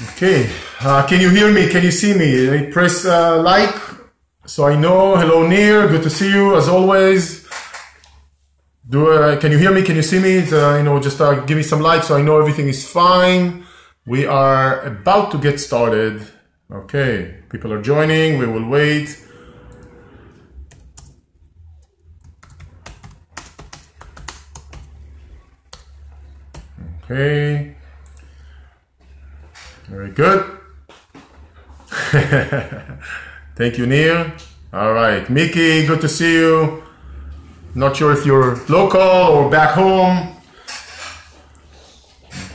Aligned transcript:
Okay, 0.00 0.48
uh, 0.80 1.04
can 1.08 1.20
you 1.20 1.28
hear 1.28 1.52
me? 1.52 1.68
Can 1.68 1.82
you 1.82 1.90
see 1.90 2.14
me? 2.14 2.48
I 2.48 2.70
press 2.70 3.04
uh, 3.04 3.42
like 3.42 3.74
so 4.46 4.64
I 4.64 4.76
know. 4.76 5.16
Hello, 5.16 5.44
Nir. 5.44 5.88
Good 5.88 6.04
to 6.04 6.10
see 6.10 6.30
you 6.30 6.56
as 6.56 6.68
always. 6.68 7.48
Do 8.88 9.10
uh, 9.10 9.40
can 9.40 9.50
you 9.50 9.58
hear 9.58 9.72
me? 9.72 9.82
Can 9.82 9.96
you 9.96 10.02
see 10.02 10.20
me? 10.20 10.38
Uh, 10.38 10.76
you 10.76 10.84
know, 10.84 11.00
just 11.00 11.20
uh, 11.20 11.40
give 11.46 11.56
me 11.56 11.64
some 11.64 11.80
like 11.80 12.04
so 12.04 12.16
I 12.16 12.22
know 12.22 12.38
everything 12.38 12.68
is 12.68 12.88
fine. 12.88 13.66
We 14.06 14.24
are 14.24 14.82
about 14.82 15.32
to 15.32 15.38
get 15.38 15.58
started. 15.58 16.22
Okay, 16.70 17.42
people 17.50 17.72
are 17.72 17.82
joining. 17.82 18.38
We 18.38 18.46
will 18.46 18.68
wait. 18.68 19.18
Okay. 27.10 27.77
Very 29.88 30.10
good. 30.10 30.58
Thank 33.56 33.78
you, 33.78 33.86
Neil. 33.86 34.30
All 34.72 34.92
right, 34.92 35.28
Mickey, 35.30 35.86
good 35.86 36.02
to 36.02 36.08
see 36.08 36.34
you. 36.34 36.82
Not 37.74 37.96
sure 37.96 38.12
if 38.12 38.26
you're 38.26 38.56
local 38.68 39.00
or 39.00 39.50
back 39.50 39.70
home. 39.70 40.36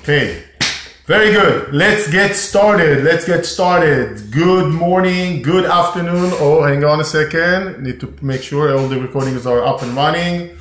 Okay, 0.02 0.44
very 1.06 1.32
good. 1.32 1.74
Let's 1.74 2.12
get 2.12 2.36
started. 2.36 3.04
Let's 3.04 3.26
get 3.26 3.48
started. 3.48 4.32
Good 4.32 4.72
morning, 4.72 5.42
good 5.42 5.66
afternoon. 5.66 6.34
Oh, 6.36 6.62
hang 6.62 6.84
on 6.84 7.00
a 7.00 7.04
second. 7.04 7.82
Need 7.82 8.00
to 8.02 8.14
make 8.22 8.44
sure 8.44 8.78
all 8.78 8.88
the 8.88 9.00
recordings 9.00 9.48
are 9.48 9.64
up 9.64 9.82
and 9.82 9.96
running. 9.96 10.56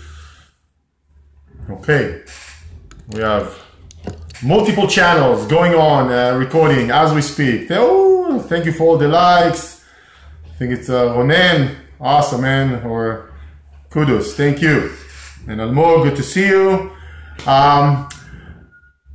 Okay, 1.69 2.23
we 3.09 3.21
have 3.21 3.59
multiple 4.43 4.89
channels 4.89 5.47
going 5.47 5.75
on, 5.75 6.11
uh, 6.11 6.37
recording 6.37 6.91
as 6.91 7.15
we 7.15 7.23
speak. 7.23 7.69
Oh, 7.71 8.41
thank 8.41 8.65
you 8.65 8.73
for 8.73 8.85
all 8.85 8.99
the 8.99 9.09
likes. 9.09 9.85
I 10.45 10.55
think 10.57 10.73
it's 10.73 10.89
uh, 10.89 11.15
Ronen. 11.15 11.77
Awesome, 12.01 12.43
man. 12.43 12.85
Or 12.85 13.31
kudos. 13.91 14.35
Thank 14.35 14.61
you. 14.61 14.93
And 15.47 15.61
Almog, 15.61 16.05
good 16.05 16.17
to 16.17 16.23
see 16.23 16.47
you. 16.47 16.93
Um, 17.47 18.09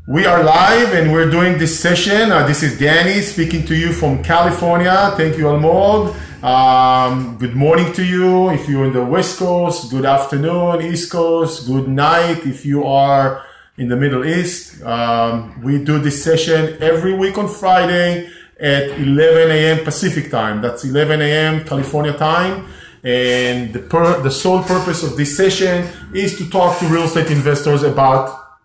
we 0.07 0.25
are 0.25 0.43
live 0.43 0.93
and 0.93 1.11
we're 1.11 1.29
doing 1.29 1.57
this 1.57 1.77
session. 1.77 2.31
Uh, 2.31 2.47
this 2.47 2.63
is 2.63 2.79
Danny 2.79 3.21
speaking 3.21 3.65
to 3.65 3.75
you 3.75 3.91
from 3.91 4.23
California. 4.23 5.11
Thank 5.17 5.37
you, 5.37 5.45
Almog. 5.45 6.15
Um, 6.43 7.37
good 7.37 7.55
morning 7.55 7.91
to 7.93 8.05
you 8.05 8.49
if 8.51 8.69
you're 8.69 8.85
in 8.85 8.93
the 8.93 9.03
West 9.03 9.39
Coast. 9.39 9.91
Good 9.91 10.05
afternoon, 10.05 10.81
East 10.81 11.11
Coast. 11.11 11.67
Good 11.67 11.89
night 11.89 12.45
if 12.45 12.65
you 12.65 12.85
are 12.85 13.46
in 13.77 13.87
the 13.87 13.95
Middle 13.95 14.25
East. 14.25 14.81
Um, 14.83 15.61
we 15.61 15.83
do 15.83 15.99
this 15.99 16.23
session 16.23 16.77
every 16.81 17.13
week 17.13 17.37
on 17.37 17.47
Friday 17.47 18.29
at 18.59 18.89
11 18.89 19.51
a.m. 19.51 19.83
Pacific 19.83 20.31
time. 20.31 20.61
That's 20.61 20.83
11 20.83 21.21
a.m. 21.21 21.63
California 21.63 22.13
time. 22.13 22.67
And 23.03 23.71
the, 23.73 23.79
per, 23.79 24.21
the 24.21 24.31
sole 24.31 24.63
purpose 24.63 25.03
of 25.03 25.15
this 25.15 25.37
session 25.37 25.87
is 26.13 26.37
to 26.39 26.49
talk 26.49 26.79
to 26.79 26.87
real 26.87 27.03
estate 27.03 27.29
investors 27.29 27.83
about, 27.83 28.57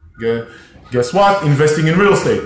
guess 0.91 1.13
what? 1.13 1.45
Investing 1.45 1.89
in 1.89 1.99
real 1.99 2.15
estate. 2.15 2.43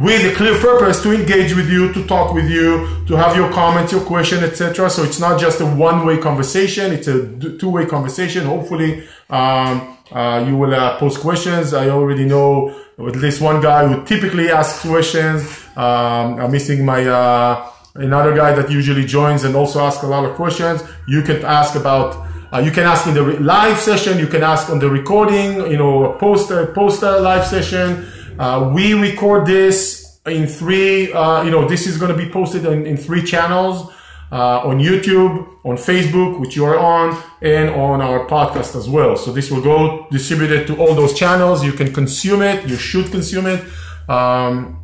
With 0.00 0.32
a 0.32 0.34
clear 0.36 0.56
purpose 0.60 1.02
to 1.02 1.12
engage 1.12 1.56
with 1.56 1.68
you, 1.68 1.92
to 1.92 2.06
talk 2.06 2.32
with 2.32 2.48
you, 2.48 3.04
to 3.06 3.16
have 3.16 3.34
your 3.34 3.50
comments, 3.52 3.90
your 3.90 4.02
question, 4.02 4.44
etc. 4.44 4.88
So 4.90 5.02
it's 5.02 5.18
not 5.18 5.40
just 5.40 5.60
a 5.60 5.66
one-way 5.66 6.18
conversation; 6.18 6.92
it's 6.92 7.08
a 7.08 7.36
two-way 7.58 7.84
conversation. 7.86 8.44
Hopefully, 8.44 9.08
um, 9.28 9.97
uh, 10.12 10.44
you 10.46 10.56
will 10.56 10.74
uh, 10.74 10.98
post 10.98 11.20
questions. 11.20 11.74
I 11.74 11.90
already 11.90 12.24
know 12.24 12.74
at 12.98 13.16
least 13.16 13.40
one 13.40 13.60
guy 13.60 13.86
who 13.86 14.04
typically 14.04 14.50
asks 14.50 14.80
questions. 14.80 15.42
Um, 15.76 16.40
I'm 16.40 16.50
missing 16.50 16.84
my 16.84 17.06
uh, 17.06 17.70
another 17.94 18.34
guy 18.34 18.52
that 18.52 18.70
usually 18.70 19.04
joins 19.04 19.44
and 19.44 19.54
also 19.54 19.80
asks 19.80 20.02
a 20.02 20.06
lot 20.06 20.24
of 20.24 20.34
questions. 20.36 20.82
You 21.06 21.22
can 21.22 21.44
ask 21.44 21.74
about. 21.74 22.26
Uh, 22.50 22.60
you 22.60 22.70
can 22.70 22.84
ask 22.84 23.06
in 23.06 23.12
the 23.12 23.22
live 23.40 23.78
session. 23.78 24.18
You 24.18 24.26
can 24.26 24.42
ask 24.42 24.70
on 24.70 24.78
the 24.78 24.88
recording. 24.88 25.70
You 25.70 25.76
know, 25.76 26.16
post 26.18 26.48
post 26.74 27.02
a 27.02 27.20
live 27.20 27.46
session. 27.46 28.08
Uh, 28.38 28.72
we 28.74 28.94
record 28.94 29.46
this 29.46 30.18
in 30.24 30.46
three. 30.46 31.12
Uh, 31.12 31.42
you 31.42 31.50
know, 31.50 31.68
this 31.68 31.86
is 31.86 31.98
going 31.98 32.10
to 32.10 32.16
be 32.16 32.30
posted 32.30 32.64
in, 32.64 32.86
in 32.86 32.96
three 32.96 33.22
channels 33.22 33.92
uh, 34.30 34.60
on 34.60 34.78
YouTube, 34.78 35.48
on 35.64 35.76
Facebook, 35.76 36.38
which 36.40 36.56
you 36.56 36.64
are 36.64 36.78
on, 36.78 37.22
and 37.40 37.70
on 37.70 38.00
our 38.00 38.26
podcast 38.26 38.76
as 38.76 38.88
well. 38.88 39.16
So 39.16 39.32
this 39.32 39.50
will 39.50 39.62
go 39.62 40.06
distributed 40.10 40.66
to 40.68 40.76
all 40.76 40.94
those 40.94 41.14
channels. 41.14 41.64
You 41.64 41.72
can 41.72 41.92
consume 41.92 42.42
it. 42.42 42.68
You 42.68 42.76
should 42.76 43.10
consume 43.10 43.46
it. 43.46 43.64
Um, 44.08 44.78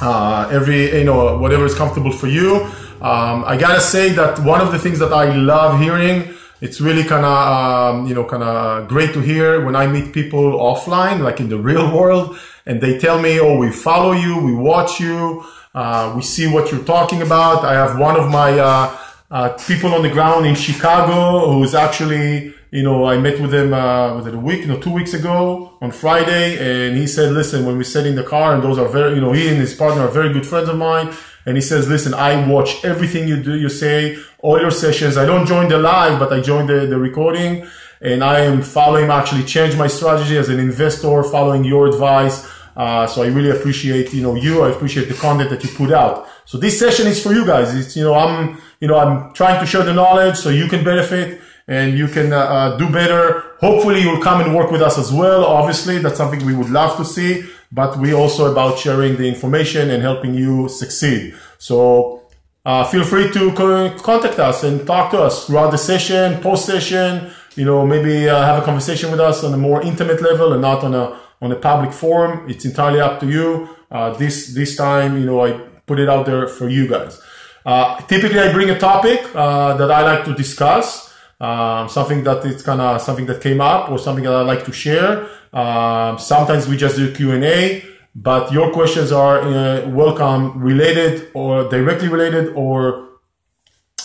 uh, 0.00 0.48
every 0.50 0.98
you 0.98 1.04
know 1.04 1.38
whatever 1.38 1.64
is 1.64 1.74
comfortable 1.74 2.12
for 2.12 2.26
you. 2.26 2.56
Um, 3.00 3.44
I 3.46 3.56
gotta 3.56 3.80
say 3.80 4.10
that 4.10 4.38
one 4.40 4.60
of 4.60 4.72
the 4.72 4.78
things 4.78 4.98
that 4.98 5.12
I 5.12 5.34
love 5.34 5.80
hearing. 5.80 6.34
It's 6.60 6.80
really 6.80 7.04
kind 7.04 7.26
of 7.26 7.94
um, 7.94 8.06
you 8.06 8.14
know 8.14 8.24
kind 8.24 8.42
of 8.42 8.88
great 8.88 9.12
to 9.12 9.20
hear 9.20 9.64
when 9.64 9.76
I 9.76 9.86
meet 9.86 10.12
people 10.14 10.58
offline, 10.58 11.20
like 11.20 11.38
in 11.38 11.48
the 11.48 11.58
real 11.58 11.94
world, 11.94 12.38
and 12.66 12.80
they 12.80 12.98
tell 12.98 13.20
me, 13.20 13.38
"Oh, 13.40 13.56
we 13.56 13.70
follow 13.70 14.12
you, 14.12 14.38
we 14.38 14.54
watch 14.54 15.00
you." 15.00 15.44
Uh, 15.74 16.12
we 16.14 16.22
see 16.22 16.46
what 16.46 16.70
you're 16.70 16.84
talking 16.84 17.20
about. 17.20 17.64
I 17.64 17.72
have 17.72 17.98
one 17.98 18.16
of 18.16 18.30
my 18.30 18.58
uh, 18.58 18.96
uh, 19.30 19.48
people 19.66 19.92
on 19.94 20.02
the 20.02 20.08
ground 20.08 20.46
in 20.46 20.54
Chicago 20.54 21.50
who's 21.52 21.74
actually, 21.74 22.54
you 22.70 22.82
know, 22.84 23.04
I 23.06 23.18
met 23.18 23.40
with 23.40 23.52
him 23.52 23.74
uh, 23.74 24.14
was 24.14 24.26
it 24.26 24.34
a 24.34 24.38
week, 24.38 24.60
you 24.60 24.68
know, 24.68 24.78
two 24.78 24.92
weeks 24.92 25.14
ago 25.14 25.76
on 25.80 25.90
Friday, 25.90 26.46
and 26.58 26.96
he 26.96 27.06
said, 27.06 27.32
"Listen, 27.32 27.66
when 27.66 27.76
we 27.76 27.84
sit 27.84 28.06
in 28.06 28.14
the 28.14 28.22
car, 28.22 28.54
and 28.54 28.62
those 28.62 28.78
are 28.78 28.88
very, 28.88 29.14
you 29.16 29.20
know, 29.20 29.32
he 29.32 29.48
and 29.48 29.58
his 29.58 29.74
partner 29.74 30.02
are 30.02 30.08
very 30.20 30.32
good 30.32 30.46
friends 30.46 30.68
of 30.68 30.78
mine." 30.78 31.12
And 31.46 31.56
he 31.56 31.60
says, 31.60 31.88
"Listen, 31.88 32.14
I 32.14 32.46
watch 32.48 32.84
everything 32.84 33.28
you 33.28 33.36
do, 33.42 33.54
you 33.54 33.68
say, 33.68 34.16
all 34.38 34.58
your 34.60 34.70
sessions. 34.70 35.16
I 35.16 35.26
don't 35.26 35.46
join 35.46 35.68
the 35.68 35.78
live, 35.78 36.18
but 36.18 36.32
I 36.32 36.40
join 36.40 36.66
the 36.66 36.86
the 36.86 36.98
recording." 36.98 37.66
And 38.00 38.22
I 38.22 38.40
am 38.40 38.62
following 38.62 39.10
actually 39.10 39.44
change 39.44 39.76
my 39.76 39.86
strategy 39.86 40.36
as 40.36 40.48
an 40.48 40.58
investor, 40.58 41.22
following 41.22 41.64
your 41.64 41.86
advice. 41.86 42.50
Uh, 42.76 43.06
so 43.06 43.22
I 43.22 43.28
really 43.28 43.50
appreciate, 43.50 44.12
you 44.12 44.22
know, 44.22 44.34
you, 44.34 44.62
I 44.62 44.70
appreciate 44.70 45.08
the 45.08 45.14
content 45.14 45.50
that 45.50 45.62
you 45.62 45.70
put 45.70 45.92
out. 45.92 46.26
So 46.44 46.58
this 46.58 46.78
session 46.78 47.06
is 47.06 47.22
for 47.22 47.32
you 47.32 47.46
guys. 47.46 47.74
It's, 47.74 47.96
you 47.96 48.02
know, 48.02 48.14
I'm, 48.14 48.60
you 48.80 48.88
know, 48.88 48.98
I'm 48.98 49.32
trying 49.32 49.60
to 49.60 49.66
share 49.66 49.84
the 49.84 49.94
knowledge 49.94 50.36
so 50.36 50.50
you 50.50 50.68
can 50.68 50.84
benefit 50.84 51.40
and 51.66 51.96
you 51.96 52.08
can 52.08 52.32
uh, 52.32 52.38
uh, 52.38 52.76
do 52.76 52.90
better. 52.90 53.56
Hopefully 53.60 54.02
you'll 54.02 54.20
come 54.20 54.40
and 54.40 54.54
work 54.54 54.70
with 54.70 54.82
us 54.82 54.98
as 54.98 55.12
well. 55.12 55.44
Obviously, 55.44 55.98
that's 55.98 56.16
something 56.16 56.44
we 56.44 56.54
would 56.54 56.70
love 56.70 56.96
to 56.98 57.04
see, 57.04 57.44
but 57.72 57.98
we 57.98 58.12
also 58.12 58.50
about 58.50 58.78
sharing 58.78 59.16
the 59.16 59.26
information 59.26 59.90
and 59.90 60.02
helping 60.02 60.34
you 60.34 60.68
succeed. 60.68 61.34
So 61.58 62.24
uh, 62.66 62.84
feel 62.84 63.04
free 63.04 63.30
to 63.32 63.52
contact 63.52 64.38
us 64.38 64.64
and 64.64 64.86
talk 64.86 65.10
to 65.12 65.20
us 65.20 65.46
throughout 65.46 65.70
the 65.70 65.78
session, 65.78 66.40
post 66.42 66.66
session, 66.66 67.30
you 67.56 67.64
know, 67.64 67.86
maybe 67.86 68.28
uh, 68.28 68.44
have 68.44 68.62
a 68.62 68.64
conversation 68.64 69.10
with 69.10 69.20
us 69.20 69.44
on 69.44 69.54
a 69.54 69.56
more 69.56 69.82
intimate 69.82 70.20
level 70.20 70.52
and 70.52 70.62
not 70.62 70.82
on 70.84 70.94
a 70.94 71.18
on 71.40 71.52
a 71.52 71.56
public 71.56 71.92
forum. 71.92 72.48
It's 72.48 72.64
entirely 72.64 73.00
up 73.00 73.20
to 73.20 73.26
you. 73.26 73.68
Uh, 73.90 74.14
this 74.14 74.54
this 74.54 74.76
time, 74.76 75.18
you 75.18 75.26
know, 75.26 75.44
I 75.44 75.52
put 75.86 75.98
it 75.98 76.08
out 76.08 76.26
there 76.26 76.48
for 76.48 76.68
you 76.68 76.88
guys. 76.88 77.20
Uh, 77.64 77.98
typically, 78.02 78.40
I 78.40 78.52
bring 78.52 78.70
a 78.70 78.78
topic 78.78 79.20
uh, 79.34 79.76
that 79.76 79.90
I 79.90 80.02
like 80.02 80.24
to 80.26 80.34
discuss, 80.34 81.12
um, 81.40 81.88
something 81.88 82.22
that 82.24 82.44
it's 82.44 82.62
kind 82.62 82.80
of 82.80 83.00
something 83.00 83.26
that 83.26 83.40
came 83.40 83.60
up 83.60 83.90
or 83.90 83.98
something 83.98 84.24
that 84.24 84.34
I 84.34 84.42
like 84.42 84.64
to 84.64 84.72
share. 84.72 85.26
Um, 85.52 86.18
sometimes 86.18 86.66
we 86.68 86.76
just 86.76 86.96
do 86.96 87.12
Q 87.14 87.32
and 87.32 87.44
A, 87.44 87.84
but 88.14 88.52
your 88.52 88.72
questions 88.72 89.12
are 89.12 89.40
uh, 89.40 89.88
welcome, 89.88 90.60
related 90.60 91.30
or 91.34 91.68
directly 91.68 92.08
related 92.08 92.52
or 92.54 93.08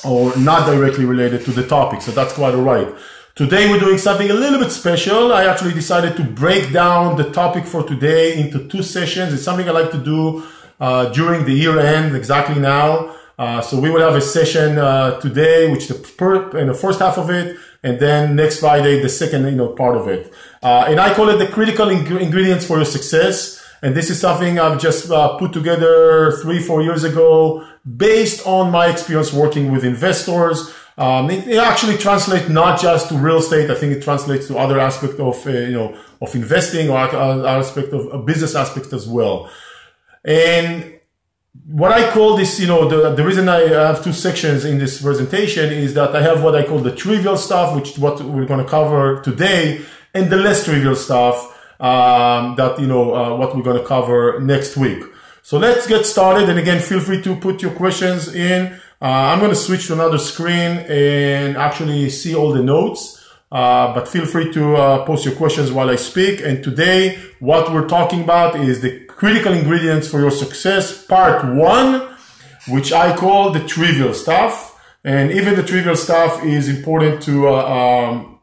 or 0.06 0.36
not 0.38 0.66
directly 0.66 1.06
related 1.06 1.44
to 1.46 1.52
the 1.52 1.66
topic. 1.68 2.02
So 2.02 2.12
that's 2.12 2.34
quite 2.34 2.54
alright. 2.54 2.88
Today 3.40 3.70
we're 3.72 3.80
doing 3.80 3.98
something 3.98 4.30
a 4.30 4.34
little 4.34 4.60
bit 4.60 4.70
special. 4.70 5.32
I 5.32 5.46
actually 5.46 5.72
decided 5.72 6.18
to 6.18 6.24
break 6.26 6.74
down 6.74 7.16
the 7.16 7.32
topic 7.32 7.66
for 7.66 7.88
today 7.88 8.38
into 8.38 8.68
two 8.68 8.84
sessions. 8.84 9.34
It's 9.34 9.44
something 9.44 9.66
I 9.66 9.72
like 9.72 9.92
to 9.92 9.98
do 9.98 10.46
uh, 10.78 11.06
during 11.14 11.46
the 11.46 11.54
year 11.54 11.80
end, 11.80 12.18
exactly 12.18 12.60
now. 12.60 13.16
Uh, 13.38 13.62
so 13.62 13.80
we 13.80 13.92
will 13.92 14.02
have 14.02 14.16
a 14.16 14.20
session 14.20 14.78
uh, 14.78 15.22
today, 15.22 15.72
which 15.72 15.88
the 15.88 15.94
per, 15.94 16.58
in 16.58 16.68
the 16.68 16.74
first 16.74 17.00
half 17.00 17.18
of 17.18 17.30
it, 17.30 17.56
and 17.82 17.98
then 18.02 18.36
next 18.36 18.60
Friday 18.60 19.02
the 19.02 19.08
second 19.08 19.46
you 19.46 19.52
know 19.52 19.70
part 19.70 19.96
of 19.96 20.10
it. 20.10 20.34
Uh, 20.62 20.84
and 20.90 21.00
I 21.00 21.14
call 21.14 21.30
it 21.30 21.38
the 21.38 21.48
critical 21.48 21.88
ing- 21.88 22.18
ingredients 22.18 22.66
for 22.66 22.76
your 22.76 22.84
success. 22.84 23.66
And 23.82 23.96
this 23.96 24.10
is 24.10 24.20
something 24.20 24.60
I've 24.60 24.82
just 24.82 25.10
uh, 25.10 25.38
put 25.38 25.54
together 25.54 26.34
three, 26.42 26.60
four 26.62 26.82
years 26.82 27.06
ago, 27.06 27.66
based 27.86 28.46
on 28.46 28.70
my 28.70 28.88
experience 28.88 29.32
working 29.32 29.72
with 29.72 29.86
investors. 29.86 30.74
Um, 31.00 31.30
it, 31.30 31.48
it, 31.48 31.58
actually 31.58 31.98
translates 31.98 32.50
not 32.50 32.82
just 32.82 33.08
to 33.08 33.16
real 33.16 33.38
estate. 33.38 33.72
I 33.72 33.76
think 33.76 33.94
it 33.94 34.04
translates 34.04 34.48
to 34.48 34.58
other 34.58 34.80
aspects 34.80 35.18
of 35.18 35.48
uh, 35.48 35.50
you 35.50 35.72
know 35.72 35.98
of 36.22 36.36
investing 36.36 36.90
or 36.90 36.98
aspect 36.98 37.94
of 37.94 38.26
business 38.26 38.54
aspect 38.54 38.92
as 38.92 39.08
well. 39.08 39.50
And 40.26 41.00
what 41.66 41.94
I 41.94 42.12
call 42.12 42.36
this, 42.36 42.60
you 42.60 42.68
know, 42.68 42.90
the, 42.90 43.16
the 43.16 43.24
reason 43.24 43.48
I 43.48 43.62
have 43.70 44.04
two 44.04 44.12
sections 44.12 44.66
in 44.66 44.78
this 44.78 45.02
presentation 45.02 45.72
is 45.72 45.94
that 45.94 46.16
I 46.16 46.22
have 46.22 46.44
what 46.44 46.56
I 46.56 46.66
call 46.66 46.80
the 46.80 46.94
trivial 46.94 47.38
stuff, 47.38 47.76
which 47.76 47.98
what 47.98 48.22
we're 48.22 48.46
going 48.46 48.64
to 48.64 48.70
cover 48.70 49.22
today, 49.22 49.82
and 50.14 50.30
the 50.30 50.36
less 50.36 50.66
trivial 50.66 50.96
stuff 50.96 51.38
um, 51.80 52.56
that 52.58 52.78
you 52.78 52.88
know 52.88 53.16
uh, 53.16 53.36
what 53.38 53.56
we're 53.56 53.64
going 53.64 53.80
to 53.80 53.86
cover 53.86 54.40
next 54.42 54.76
week. 54.76 55.02
So 55.44 55.58
let's 55.58 55.88
get 55.88 56.06
started. 56.06 56.50
And 56.50 56.60
again, 56.60 56.82
feel 56.82 57.00
free 57.00 57.22
to 57.22 57.38
put 57.38 57.62
your 57.62 57.72
questions 57.72 58.34
in. 58.36 58.80
Uh, 59.02 59.06
I'm 59.06 59.40
going 59.40 59.52
to 59.52 59.56
switch 59.56 59.88
to 59.88 59.94
another 59.94 60.18
screen 60.18 60.80
and 60.90 61.56
actually 61.56 62.10
see 62.10 62.36
all 62.36 62.52
the 62.52 62.62
notes. 62.62 63.16
Uh, 63.52 63.94
but 63.94 64.08
feel 64.08 64.26
free 64.26 64.52
to 64.54 64.76
uh, 64.76 65.06
post 65.06 65.26
your 65.26 65.36
questions 65.36 65.72
while 65.72 65.90
I 65.90 65.96
speak. 65.96 66.42
And 66.42 66.64
today, 66.64 67.18
what 67.40 67.74
we're 67.74 67.88
talking 67.88 68.24
about 68.24 68.56
is 68.56 68.82
the 68.82 69.00
critical 69.06 69.54
ingredients 69.54 70.08
for 70.08 70.20
your 70.20 70.32
success, 70.32 71.06
part 71.06 71.46
one, 71.56 72.10
which 72.68 72.92
I 72.92 73.16
call 73.16 73.52
the 73.52 73.66
trivial 73.66 74.14
stuff. 74.14 74.80
And 75.04 75.32
even 75.32 75.56
the 75.56 75.64
trivial 75.64 75.96
stuff 75.96 76.44
is 76.44 76.68
important 76.68 77.24
to 77.24 77.48
uh, 77.48 78.10
um, 78.10 78.40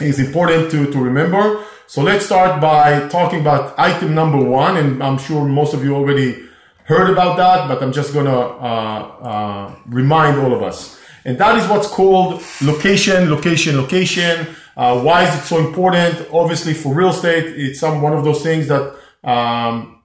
is 0.00 0.18
important 0.18 0.70
to, 0.72 0.90
to 0.90 0.98
remember. 0.98 1.62
So 1.86 2.02
let's 2.02 2.24
start 2.24 2.60
by 2.60 3.06
talking 3.08 3.40
about 3.40 3.78
item 3.78 4.14
number 4.14 4.42
one, 4.42 4.78
and 4.78 5.02
I'm 5.02 5.18
sure 5.18 5.44
most 5.44 5.74
of 5.74 5.84
you 5.84 5.94
already 5.94 6.43
heard 6.84 7.10
about 7.10 7.36
that, 7.36 7.68
but 7.68 7.82
I'm 7.82 7.92
just 7.92 8.12
gonna 8.14 8.30
uh, 8.30 9.00
uh, 9.22 9.74
remind 9.86 10.38
all 10.38 10.52
of 10.52 10.62
us. 10.62 10.98
And 11.24 11.38
that 11.38 11.56
is 11.56 11.66
what's 11.68 11.88
called 11.88 12.42
location, 12.62 13.30
location, 13.30 13.76
location. 13.76 14.54
Uh, 14.76 15.00
why 15.00 15.26
is 15.26 15.34
it 15.34 15.44
so 15.44 15.58
important? 15.58 16.28
Obviously, 16.30 16.74
for 16.74 16.94
real 16.94 17.08
estate, 17.10 17.46
it's 17.46 17.80
some 17.80 18.02
one 18.02 18.12
of 18.12 18.24
those 18.24 18.42
things 18.42 18.68
that 18.68 18.94
um, 19.24 20.02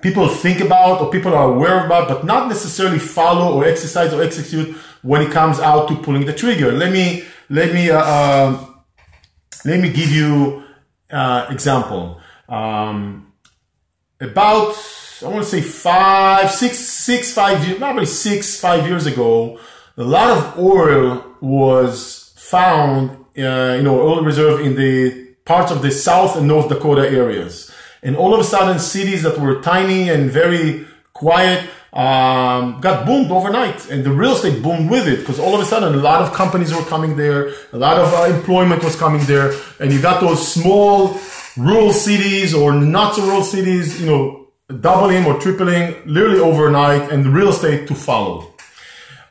people 0.00 0.28
think 0.28 0.60
about 0.60 1.00
or 1.02 1.10
people 1.10 1.34
are 1.34 1.52
aware 1.52 1.84
about, 1.84 2.08
but 2.08 2.24
not 2.24 2.48
necessarily 2.48 2.98
follow 2.98 3.54
or 3.54 3.64
exercise 3.64 4.12
or 4.14 4.22
execute 4.22 4.74
when 5.02 5.20
it 5.20 5.30
comes 5.30 5.60
out 5.60 5.88
to 5.88 5.96
pulling 5.96 6.24
the 6.24 6.32
trigger. 6.32 6.72
Let 6.72 6.92
me 6.92 7.24
let 7.50 7.74
me 7.74 7.90
uh, 7.90 7.98
uh, 7.98 8.66
let 9.66 9.80
me 9.80 9.92
give 9.92 10.10
you 10.10 10.62
uh, 11.10 11.46
example. 11.50 12.20
Um, 12.48 13.32
about 14.20 14.74
I 15.24 15.28
want 15.28 15.44
to 15.44 15.50
say 15.50 15.60
five, 15.60 16.50
six, 16.50 16.78
six, 16.78 17.32
five 17.32 17.64
years, 17.64 17.78
probably 17.78 18.06
six, 18.06 18.58
five 18.58 18.86
years 18.86 19.06
ago, 19.06 19.58
a 19.96 20.02
lot 20.02 20.30
of 20.30 20.58
oil 20.58 21.24
was 21.40 22.32
found, 22.36 23.10
uh, 23.38 23.74
you 23.76 23.82
know, 23.82 24.00
oil 24.00 24.22
reserve 24.22 24.60
in 24.60 24.74
the 24.74 25.34
parts 25.44 25.70
of 25.70 25.82
the 25.82 25.90
South 25.90 26.36
and 26.36 26.48
North 26.48 26.68
Dakota 26.68 27.08
areas. 27.08 27.70
And 28.02 28.16
all 28.16 28.34
of 28.34 28.40
a 28.40 28.44
sudden, 28.44 28.78
cities 28.78 29.22
that 29.22 29.38
were 29.38 29.60
tiny 29.62 30.08
and 30.08 30.30
very 30.30 30.86
quiet 31.12 31.68
um, 31.92 32.80
got 32.80 33.04
boomed 33.04 33.30
overnight, 33.30 33.90
and 33.90 34.02
the 34.02 34.10
real 34.10 34.32
estate 34.32 34.62
boomed 34.62 34.90
with 34.90 35.06
it 35.06 35.20
because 35.20 35.38
all 35.38 35.54
of 35.54 35.60
a 35.60 35.64
sudden, 35.64 35.94
a 35.94 35.98
lot 35.98 36.22
of 36.22 36.32
companies 36.32 36.74
were 36.74 36.84
coming 36.84 37.16
there, 37.16 37.52
a 37.72 37.76
lot 37.76 37.98
of 37.98 38.12
uh, 38.14 38.34
employment 38.34 38.82
was 38.82 38.96
coming 38.96 39.22
there, 39.26 39.52
and 39.78 39.92
you 39.92 40.00
got 40.00 40.20
those 40.20 40.40
small 40.46 41.20
rural 41.56 41.92
cities 41.92 42.54
or 42.54 42.72
not 42.72 43.14
so 43.14 43.22
rural 43.22 43.42
cities, 43.42 44.00
you 44.00 44.06
know, 44.06 44.41
doubling 44.68 45.26
or 45.26 45.38
tripling 45.38 45.96
literally 46.06 46.40
overnight, 46.40 47.10
and 47.10 47.26
real 47.26 47.48
estate 47.48 47.86
to 47.88 47.94
follow. 47.94 48.52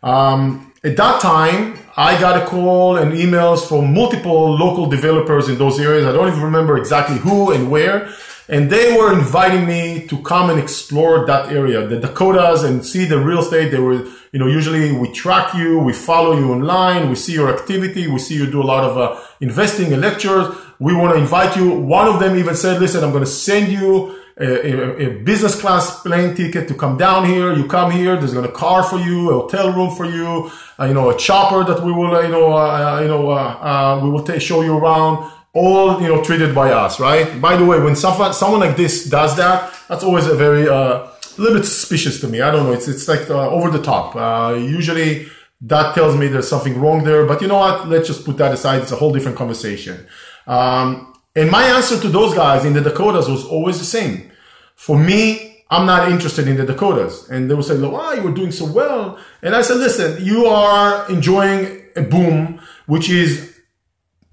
Um, 0.04 0.72
at 0.83 0.98
that 0.98 1.22
time, 1.22 1.78
I 1.95 2.19
got 2.19 2.42
a 2.42 2.45
call 2.45 2.98
and 2.98 3.12
emails 3.12 3.68
from 3.68 3.94
multiple 3.94 4.56
local 4.56 4.88
developers 4.88 5.50
in 5.50 5.57
those 5.57 5.80
areas. 5.80 6.06
I 6.06 6.12
don't 6.12 6.28
even 6.28 6.42
remember 6.42 6.78
exactly 6.78 7.18
who 7.18 7.51
and 7.51 7.69
where. 7.69 8.10
And 8.50 8.69
they 8.69 8.98
were 8.98 9.13
inviting 9.13 9.66
me 9.66 10.07
to 10.07 10.22
come 10.24 10.50
and 10.50 10.60
explore 10.60 11.25
that 11.25 11.54
area, 11.54 11.88
the 11.88 12.00
Dakotas 12.00 12.63
and 12.63 12.86
see 12.86 13.06
the 13.06 13.18
real 13.18 13.39
estate. 13.39 13.72
They 13.72 13.80
were, 13.80 14.04
you 14.33 14.39
know, 14.39 14.48
usually 14.48 14.92
we 14.92 15.12
track 15.13 15.54
you, 15.54 15.80
we 15.80 15.94
follow 15.94 16.38
you 16.38 16.51
online, 16.51 17.10
we 17.10 17.16
see 17.16 17.33
your 17.33 17.54
activity, 17.54 18.07
we 18.07 18.19
see 18.19 18.36
you 18.36 18.50
do 18.50 18.62
a 18.62 18.63
lot 18.63 18.83
of 18.83 18.98
uh, 18.98 19.22
investing 19.39 19.94
and 19.94 20.01
lectures. 20.01 20.54
We 20.80 20.94
want 20.94 21.13
to 21.16 21.22
invite 21.22 21.56
you. 21.56 21.69
One 21.69 22.07
of 22.07 22.19
them 22.19 22.38
even 22.38 22.56
said, 22.56 22.81
listen, 22.81 23.04
I'm 23.04 23.12
going 23.12 23.24
to 23.24 23.30
send 23.30 23.72
you 23.72 24.20
a, 24.38 25.06
a, 25.06 25.10
business 25.24 25.60
class 25.60 26.01
plane 26.01 26.36
ticket 26.36 26.68
to 26.68 26.74
come 26.74 26.98
down 26.98 27.25
here. 27.25 27.54
You 27.54 27.66
come 27.68 27.92
here. 27.92 28.18
There's 28.18 28.33
going 28.33 28.45
to 28.45 28.51
car 28.51 28.83
for 28.83 29.00
you, 29.00 29.30
a 29.30 29.33
hotel 29.42 29.74
room 29.74 29.95
for 29.95 30.06
you. 30.06 30.51
Uh, 30.80 30.86
you 30.86 30.94
know, 30.94 31.10
a 31.10 31.18
chopper 31.18 31.63
that 31.63 31.83
we 31.83 31.92
will, 31.92 32.16
uh, 32.16 32.22
you 32.22 32.30
know, 32.30 32.54
uh, 32.54 32.98
uh 32.98 33.01
you 33.01 33.07
know, 33.07 33.30
uh, 33.30 33.36
uh, 33.36 34.00
we 34.04 34.10
will 34.10 34.25
show 34.39 34.62
you 34.62 34.78
around. 34.78 35.31
All 35.54 36.01
you 36.01 36.07
know, 36.07 36.24
treated 36.24 36.56
by 36.56 36.72
us, 36.72 36.98
right? 36.98 37.42
By 37.42 37.57
the 37.57 37.66
way, 37.66 37.78
when 37.81 37.98
someone 37.98 38.33
someone 38.33 38.62
like 38.62 38.78
this 38.78 39.10
does 39.10 39.36
that, 39.36 39.74
that's 39.89 40.01
always 40.01 40.25
a 40.25 40.36
very 40.36 40.68
a 40.68 41.12
little 41.38 41.57
bit 41.57 41.66
suspicious 41.66 42.22
to 42.22 42.30
me. 42.30 42.39
I 42.39 42.51
don't 42.51 42.68
know. 42.68 42.72
It's 42.72 42.88
it's 42.88 43.06
like 43.10 43.30
over 43.30 43.69
the 43.69 43.83
top. 43.83 44.16
usually 44.57 45.28
that 45.63 45.94
tells 45.94 46.18
me 46.18 46.28
there's 46.28 46.48
something 46.48 46.80
wrong 46.80 47.04
there. 47.04 47.25
But 47.25 47.42
you 47.42 47.50
know 47.50 47.57
what? 47.57 47.88
Let's 47.88 48.07
just 48.07 48.25
put 48.25 48.38
that 48.38 48.54
aside. 48.54 48.81
It's 48.81 48.94
a 48.94 48.95
whole 48.95 49.12
different 49.12 49.38
conversation. 49.38 50.07
Um, 50.48 51.10
and 51.36 51.50
my 51.50 51.63
answer 51.66 52.00
to 52.00 52.07
those 52.07 52.33
guys 52.33 52.66
in 52.66 52.74
the 52.74 52.81
Dakotas 52.81 53.28
was 53.28 53.45
always 53.45 53.80
the 53.80 53.86
same. 53.86 54.31
For 54.75 54.98
me, 54.98 55.63
I'm 55.69 55.86
not 55.86 56.12
interested 56.12 56.48
in 56.48 56.57
the 56.57 56.66
Dakotas. 56.66 57.30
And 57.30 57.50
they 57.50 57.56
would 57.56 57.66
say, 57.66 57.78
"Why 57.78 58.16
you 58.16 58.24
were 58.24 58.33
doing 58.33 58.51
so 58.51 58.66
well. 58.66 59.18
And 59.42 59.56
I 59.56 59.62
said, 59.62 59.78
listen, 59.78 60.24
you 60.24 60.45
are 60.45 61.10
enjoying 61.10 61.83
a 61.95 62.01
boom, 62.01 62.60
which 62.88 63.10
is 63.10 63.57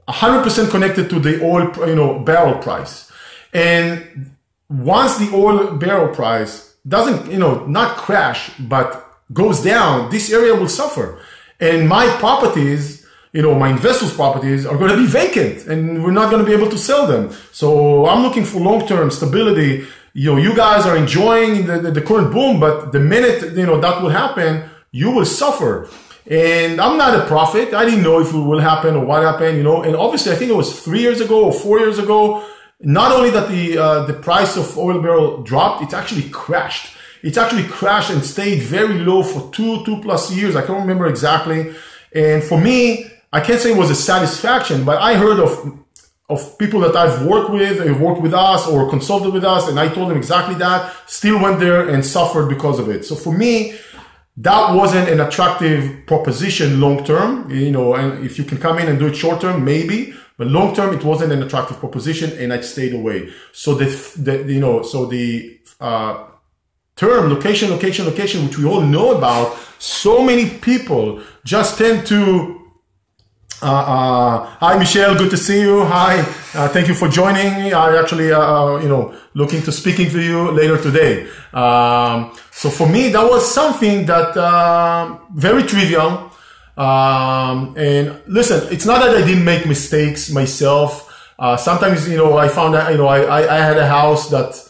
100% 0.08 0.70
connected 0.70 1.08
to 1.10 1.20
the 1.20 1.42
oil, 1.42 1.70
you 1.86 1.94
know, 1.94 2.18
barrel 2.18 2.58
price. 2.58 3.10
And 3.52 4.32
once 4.68 5.16
the 5.18 5.30
oil 5.34 5.76
barrel 5.76 6.14
price 6.14 6.74
doesn't, 6.86 7.30
you 7.30 7.38
know, 7.38 7.64
not 7.66 7.96
crash, 7.96 8.50
but 8.58 9.04
goes 9.32 9.62
down, 9.62 10.10
this 10.10 10.32
area 10.32 10.54
will 10.54 10.68
suffer. 10.68 11.20
And 11.60 11.88
my 11.88 12.06
properties 12.18 12.97
you 13.38 13.44
know, 13.44 13.54
my 13.54 13.68
investors' 13.68 14.12
properties 14.12 14.66
are 14.66 14.76
going 14.76 14.90
to 14.90 14.96
be 14.96 15.06
vacant 15.06 15.64
and 15.68 16.02
we're 16.02 16.18
not 16.20 16.28
going 16.28 16.44
to 16.44 16.48
be 16.50 16.56
able 16.60 16.68
to 16.68 16.76
sell 16.76 17.06
them. 17.06 17.30
So 17.52 18.04
I'm 18.08 18.20
looking 18.24 18.44
for 18.44 18.58
long-term 18.58 19.12
stability. 19.12 19.86
You 20.12 20.32
know, 20.32 20.38
you 20.38 20.56
guys 20.56 20.84
are 20.86 20.96
enjoying 20.96 21.64
the, 21.68 21.78
the, 21.78 21.90
the 21.92 22.02
current 22.02 22.32
boom, 22.32 22.58
but 22.58 22.90
the 22.90 22.98
minute, 22.98 23.56
you 23.56 23.64
know, 23.64 23.80
that 23.80 24.02
will 24.02 24.10
happen, 24.10 24.68
you 24.90 25.12
will 25.12 25.24
suffer. 25.24 25.88
And 26.28 26.80
I'm 26.80 26.98
not 26.98 27.14
a 27.14 27.26
prophet. 27.26 27.74
I 27.74 27.84
didn't 27.84 28.02
know 28.02 28.18
if 28.18 28.34
it 28.34 28.44
will 28.50 28.58
happen 28.58 28.96
or 28.96 29.04
what 29.04 29.22
happened, 29.22 29.56
you 29.56 29.62
know, 29.62 29.84
and 29.84 29.94
obviously 29.94 30.32
I 30.32 30.34
think 30.34 30.50
it 30.50 30.56
was 30.56 30.82
three 30.82 31.02
years 31.02 31.20
ago 31.20 31.44
or 31.44 31.52
four 31.52 31.78
years 31.78 32.00
ago. 32.00 32.44
Not 32.80 33.12
only 33.12 33.30
that 33.30 33.48
the, 33.48 33.78
uh, 33.78 34.04
the 34.06 34.14
price 34.14 34.56
of 34.56 34.76
oil 34.76 35.00
barrel 35.00 35.44
dropped, 35.44 35.84
it 35.84 35.94
actually 35.94 36.28
crashed. 36.30 36.92
It 37.22 37.38
actually 37.38 37.68
crashed 37.68 38.10
and 38.10 38.24
stayed 38.24 38.62
very 38.62 38.98
low 38.98 39.22
for 39.22 39.48
two, 39.52 39.84
two 39.84 40.00
plus 40.00 40.34
years. 40.34 40.56
I 40.56 40.66
can't 40.66 40.80
remember 40.80 41.06
exactly. 41.06 41.72
And 42.12 42.42
for 42.42 42.60
me, 42.60 43.12
I 43.32 43.40
can't 43.40 43.60
say 43.60 43.72
it 43.72 43.76
was 43.76 43.90
a 43.90 43.94
satisfaction, 43.94 44.84
but 44.84 45.00
I 45.00 45.14
heard 45.16 45.38
of 45.38 45.84
of 46.30 46.58
people 46.58 46.80
that 46.80 46.94
I've 46.94 47.24
worked 47.24 47.50
with, 47.50 47.78
have 47.78 48.00
worked 48.02 48.20
with 48.20 48.34
us 48.34 48.66
or 48.66 48.90
consulted 48.90 49.32
with 49.32 49.44
us, 49.44 49.66
and 49.66 49.80
I 49.80 49.88
told 49.88 50.10
them 50.10 50.18
exactly 50.18 50.54
that, 50.56 50.94
still 51.06 51.40
went 51.40 51.58
there 51.58 51.88
and 51.88 52.04
suffered 52.04 52.50
because 52.50 52.78
of 52.78 52.90
it. 52.90 53.06
So 53.06 53.14
for 53.14 53.32
me, 53.32 53.78
that 54.36 54.74
wasn't 54.74 55.08
an 55.08 55.20
attractive 55.20 56.06
proposition 56.06 56.80
long 56.80 57.02
term, 57.02 57.50
you 57.50 57.70
know, 57.70 57.94
and 57.94 58.24
if 58.24 58.38
you 58.38 58.44
can 58.44 58.58
come 58.58 58.78
in 58.78 58.88
and 58.88 58.98
do 58.98 59.06
it 59.06 59.16
short 59.16 59.40
term, 59.40 59.64
maybe, 59.64 60.14
but 60.36 60.48
long 60.48 60.74
term, 60.74 60.94
it 60.94 61.02
wasn't 61.02 61.32
an 61.32 61.42
attractive 61.42 61.78
proposition 61.78 62.30
and 62.38 62.52
I 62.52 62.60
stayed 62.60 62.94
away. 62.94 63.32
So 63.52 63.74
the, 63.74 63.86
the 64.16 64.52
you 64.52 64.60
know, 64.60 64.82
so 64.82 65.06
the, 65.06 65.58
uh, 65.80 66.24
term 66.94 67.30
location, 67.30 67.70
location, 67.70 68.04
location, 68.04 68.44
which 68.44 68.58
we 68.58 68.64
all 68.64 68.82
know 68.82 69.16
about, 69.16 69.56
so 69.78 70.22
many 70.22 70.50
people 70.50 71.22
just 71.44 71.78
tend 71.78 72.06
to 72.08 72.57
uh, 73.62 73.66
uh, 73.66 74.46
hi, 74.60 74.78
Michelle. 74.78 75.16
Good 75.16 75.30
to 75.30 75.36
see 75.36 75.60
you. 75.60 75.84
Hi. 75.84 76.20
Uh, 76.54 76.68
thank 76.68 76.86
you 76.86 76.94
for 76.94 77.08
joining 77.08 77.54
me. 77.54 77.72
I 77.72 77.96
actually, 78.00 78.32
uh, 78.32 78.40
uh, 78.40 78.80
you 78.80 78.88
know, 78.88 79.14
looking 79.34 79.62
to 79.62 79.72
speaking 79.72 80.10
to 80.10 80.20
you 80.22 80.50
later 80.52 80.80
today. 80.80 81.28
Um, 81.52 82.36
so 82.50 82.70
for 82.70 82.88
me, 82.88 83.08
that 83.08 83.28
was 83.28 83.52
something 83.52 84.06
that 84.06 84.36
uh, 84.36 85.18
very 85.34 85.64
trivial. 85.64 86.30
Um, 86.76 87.74
and 87.76 88.20
listen, 88.28 88.72
it's 88.72 88.86
not 88.86 89.00
that 89.00 89.16
I 89.16 89.26
didn't 89.26 89.44
make 89.44 89.66
mistakes 89.66 90.30
myself. 90.30 91.04
sometimes, 91.58 92.08
you 92.08 92.16
know, 92.16 92.36
I 92.36 92.48
found 92.48 92.74
that, 92.74 92.92
you 92.92 92.98
know, 92.98 93.08
I, 93.08 93.22
I, 93.22 93.56
I 93.56 93.58
had 93.58 93.76
a 93.76 93.86
house 93.86 94.30
that 94.30 94.67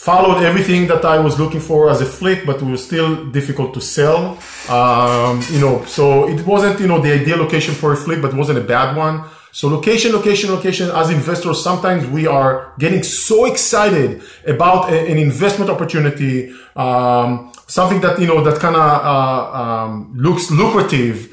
followed 0.00 0.42
everything 0.42 0.86
that 0.86 1.04
I 1.04 1.18
was 1.18 1.38
looking 1.38 1.60
for 1.60 1.90
as 1.90 2.00
a 2.00 2.06
flip, 2.06 2.46
but 2.46 2.56
it 2.62 2.64
was 2.64 2.82
still 2.82 3.26
difficult 3.26 3.74
to 3.74 3.82
sell. 3.82 4.38
Um, 4.70 5.42
you 5.50 5.60
know, 5.60 5.84
so 5.84 6.26
it 6.26 6.40
wasn't, 6.46 6.80
you 6.80 6.86
know, 6.86 7.00
the 7.02 7.12
ideal 7.12 7.36
location 7.36 7.74
for 7.74 7.92
a 7.92 7.96
flip, 7.96 8.22
but 8.22 8.32
wasn't 8.32 8.58
a 8.58 8.66
bad 8.76 8.96
one. 8.96 9.24
So 9.52 9.68
location, 9.68 10.12
location, 10.12 10.50
location. 10.50 10.88
As 10.90 11.10
investors, 11.10 11.62
sometimes 11.62 12.06
we 12.06 12.26
are 12.26 12.72
getting 12.78 13.02
so 13.02 13.44
excited 13.44 14.22
about 14.46 14.90
a, 14.90 14.98
an 15.10 15.18
investment 15.18 15.70
opportunity, 15.70 16.50
um, 16.76 17.52
something 17.66 18.00
that 18.00 18.18
you 18.18 18.26
know 18.26 18.42
that 18.42 18.58
kind 18.58 18.76
of 18.76 19.04
uh, 19.12 19.62
um, 19.62 20.12
looks 20.16 20.50
lucrative, 20.50 21.28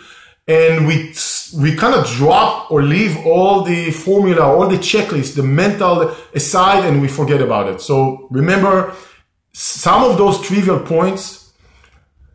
and 0.45 0.87
we 0.87 1.13
we 1.53 1.75
kind 1.75 1.93
of 1.95 2.05
drop 2.07 2.71
or 2.71 2.83
leave 2.83 3.17
all 3.25 3.61
the 3.61 3.91
formula, 3.91 4.41
all 4.41 4.67
the 4.67 4.77
checklist, 4.77 5.35
the 5.35 5.43
mental 5.43 6.15
aside, 6.33 6.85
and 6.85 7.01
we 7.01 7.07
forget 7.07 7.41
about 7.41 7.67
it. 7.69 7.81
So 7.81 8.27
remember, 8.31 8.93
some 9.53 10.03
of 10.03 10.17
those 10.17 10.41
trivial 10.41 10.79
points, 10.79 11.53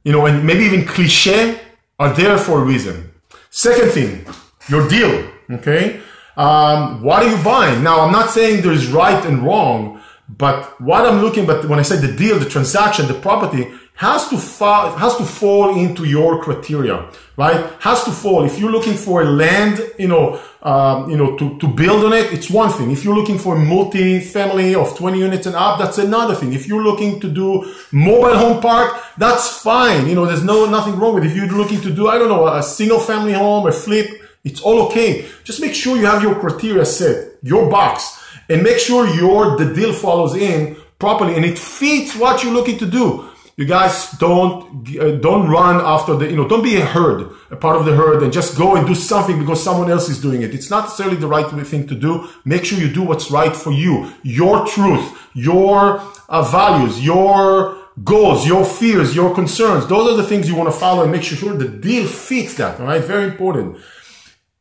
you 0.04 0.12
know, 0.12 0.26
and 0.26 0.44
maybe 0.44 0.64
even 0.64 0.84
cliche, 0.84 1.60
are 1.98 2.12
there 2.12 2.36
for 2.38 2.62
a 2.62 2.64
reason. 2.64 3.12
Second 3.50 3.90
thing, 3.90 4.26
your 4.68 4.88
deal. 4.88 5.30
Okay, 5.50 6.00
um, 6.36 7.02
what 7.02 7.22
are 7.22 7.28
you 7.28 7.42
buying? 7.44 7.82
Now, 7.82 8.00
I'm 8.00 8.12
not 8.12 8.30
saying 8.30 8.62
there's 8.62 8.88
right 8.88 9.24
and 9.26 9.42
wrong, 9.44 10.00
But 10.38 10.80
what 10.80 11.06
I'm 11.06 11.20
looking, 11.20 11.46
but 11.46 11.68
when 11.68 11.78
I 11.78 11.82
say 11.82 11.96
the 11.96 12.12
deal, 12.12 12.38
the 12.38 12.48
transaction, 12.48 13.06
the 13.06 13.14
property 13.14 13.70
has 14.02 14.28
to 14.30 14.36
fall, 14.36 14.90
has 14.96 15.16
to 15.16 15.24
fall 15.24 15.78
into 15.78 16.04
your 16.04 16.42
criteria, 16.42 17.08
right? 17.36 17.70
Has 17.78 18.02
to 18.02 18.10
fall. 18.10 18.44
If 18.44 18.58
you're 18.58 18.72
looking 18.72 18.94
for 18.94 19.22
a 19.22 19.24
land, 19.24 19.80
you 19.96 20.08
know, 20.08 20.40
um, 20.64 21.08
you 21.08 21.16
know, 21.16 21.36
to, 21.36 21.56
to 21.60 21.68
build 21.68 22.04
on 22.04 22.12
it, 22.12 22.32
it's 22.32 22.50
one 22.50 22.70
thing. 22.70 22.90
If 22.90 23.04
you're 23.04 23.14
looking 23.14 23.38
for 23.38 23.54
a 23.54 23.58
multi-family 23.60 24.74
of 24.74 24.98
20 24.98 25.20
units 25.20 25.46
and 25.46 25.54
up, 25.54 25.78
that's 25.78 25.98
another 25.98 26.34
thing. 26.34 26.52
If 26.52 26.66
you're 26.66 26.82
looking 26.82 27.20
to 27.20 27.30
do 27.30 27.72
mobile 27.92 28.36
home 28.36 28.60
park, 28.60 29.00
that's 29.18 29.62
fine. 29.62 30.08
You 30.08 30.16
know, 30.16 30.26
there's 30.26 30.42
no, 30.42 30.68
nothing 30.68 30.96
wrong 30.98 31.14
with 31.14 31.22
it. 31.22 31.30
If 31.30 31.36
you're 31.36 31.46
looking 31.46 31.80
to 31.82 31.92
do, 31.92 32.08
I 32.08 32.18
don't 32.18 32.28
know, 32.28 32.48
a 32.48 32.60
single 32.60 32.98
family 32.98 33.34
home, 33.34 33.68
a 33.68 33.72
flip, 33.72 34.08
it's 34.42 34.60
all 34.62 34.82
okay. 34.86 35.28
Just 35.44 35.60
make 35.60 35.74
sure 35.74 35.96
you 35.96 36.06
have 36.06 36.24
your 36.24 36.34
criteria 36.40 36.84
set, 36.84 37.38
your 37.44 37.70
box, 37.70 38.20
and 38.48 38.64
make 38.64 38.80
sure 38.80 39.06
your, 39.06 39.56
the 39.56 39.72
deal 39.72 39.92
follows 39.92 40.34
in 40.34 40.76
properly 40.98 41.36
and 41.36 41.44
it 41.44 41.58
fits 41.58 42.16
what 42.16 42.42
you're 42.42 42.52
looking 42.52 42.78
to 42.78 42.86
do 42.86 43.28
you 43.62 43.68
guys 43.68 44.10
don't 44.12 44.88
uh, 44.98 45.12
don't 45.26 45.48
run 45.48 45.76
after 45.94 46.16
the 46.16 46.28
you 46.28 46.36
know 46.36 46.48
don't 46.48 46.64
be 46.64 46.76
a 46.84 46.84
herd 46.84 47.30
a 47.52 47.56
part 47.64 47.76
of 47.76 47.84
the 47.84 47.94
herd 47.94 48.20
and 48.24 48.32
just 48.32 48.58
go 48.58 48.74
and 48.74 48.84
do 48.88 48.94
something 48.94 49.38
because 49.38 49.62
someone 49.62 49.88
else 49.88 50.08
is 50.08 50.20
doing 50.20 50.42
it. 50.42 50.52
It's 50.52 50.68
not 50.68 50.84
necessarily 50.84 51.16
the 51.16 51.28
right 51.28 51.48
thing 51.72 51.86
to 51.86 51.94
do. 51.94 52.28
Make 52.44 52.64
sure 52.64 52.78
you 52.78 52.92
do 52.92 53.04
what's 53.04 53.30
right 53.30 53.54
for 53.54 53.72
you. 53.72 54.12
Your 54.24 54.66
truth 54.66 55.06
your 55.34 56.02
uh, 56.28 56.42
values 56.42 57.04
your 57.04 57.78
goals 58.02 58.44
your 58.52 58.64
fears 58.64 59.14
your 59.14 59.32
concerns. 59.32 59.86
Those 59.86 60.12
are 60.12 60.16
the 60.16 60.28
things 60.28 60.48
you 60.48 60.56
want 60.56 60.72
to 60.72 60.78
follow 60.84 61.02
and 61.04 61.12
make 61.12 61.22
sure 61.22 61.54
the 61.54 61.68
deal 61.68 62.06
fits 62.06 62.54
that 62.56 62.80
all 62.80 62.86
right? 62.86 63.04
Very 63.04 63.24
important. 63.32 63.78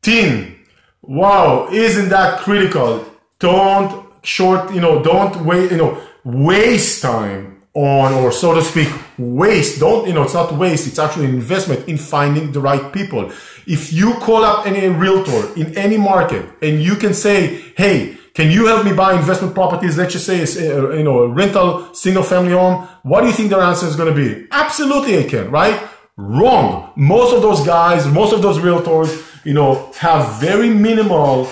Team. 0.00 0.64
Wow 1.02 1.68
isn't 1.72 2.08
that 2.10 2.38
critical? 2.40 3.04
Don't 3.40 3.90
short 4.22 4.72
you 4.72 4.80
know 4.80 5.02
don't 5.02 5.44
wait 5.44 5.72
you 5.72 5.76
know 5.76 6.00
waste 6.22 7.02
time 7.02 7.61
on, 7.74 8.12
or 8.12 8.30
so 8.32 8.54
to 8.54 8.62
speak, 8.62 8.88
waste. 9.16 9.80
Don't, 9.80 10.06
you 10.06 10.12
know, 10.12 10.24
it's 10.24 10.34
not 10.34 10.52
waste. 10.52 10.86
It's 10.86 10.98
actually 10.98 11.26
an 11.26 11.34
investment 11.34 11.88
in 11.88 11.96
finding 11.96 12.52
the 12.52 12.60
right 12.60 12.92
people. 12.92 13.30
If 13.66 13.92
you 13.92 14.14
call 14.14 14.44
up 14.44 14.66
any 14.66 14.86
realtor 14.88 15.52
in 15.58 15.76
any 15.78 15.96
market 15.96 16.44
and 16.60 16.82
you 16.82 16.96
can 16.96 17.14
say, 17.14 17.62
Hey, 17.76 18.18
can 18.34 18.50
you 18.50 18.66
help 18.66 18.84
me 18.84 18.92
buy 18.92 19.14
investment 19.14 19.54
properties? 19.54 19.96
Let's 19.96 20.12
just 20.12 20.26
say 20.26 20.40
it's, 20.40 20.56
uh, 20.56 20.90
you 20.90 21.02
know, 21.02 21.20
a 21.20 21.28
rental 21.28 21.94
single 21.94 22.22
family 22.22 22.52
home. 22.52 22.88
What 23.02 23.22
do 23.22 23.26
you 23.26 23.32
think 23.32 23.50
their 23.50 23.60
answer 23.60 23.86
is 23.86 23.96
going 23.96 24.14
to 24.14 24.14
be? 24.14 24.46
Absolutely 24.50 25.18
I 25.18 25.28
can, 25.28 25.50
right? 25.50 25.88
Wrong. 26.16 26.92
Most 26.96 27.34
of 27.34 27.42
those 27.42 27.64
guys, 27.64 28.06
most 28.06 28.32
of 28.32 28.42
those 28.42 28.58
realtors, 28.58 29.10
you 29.44 29.54
know, 29.54 29.92
have 29.98 30.40
very 30.40 30.70
minimal 30.70 31.48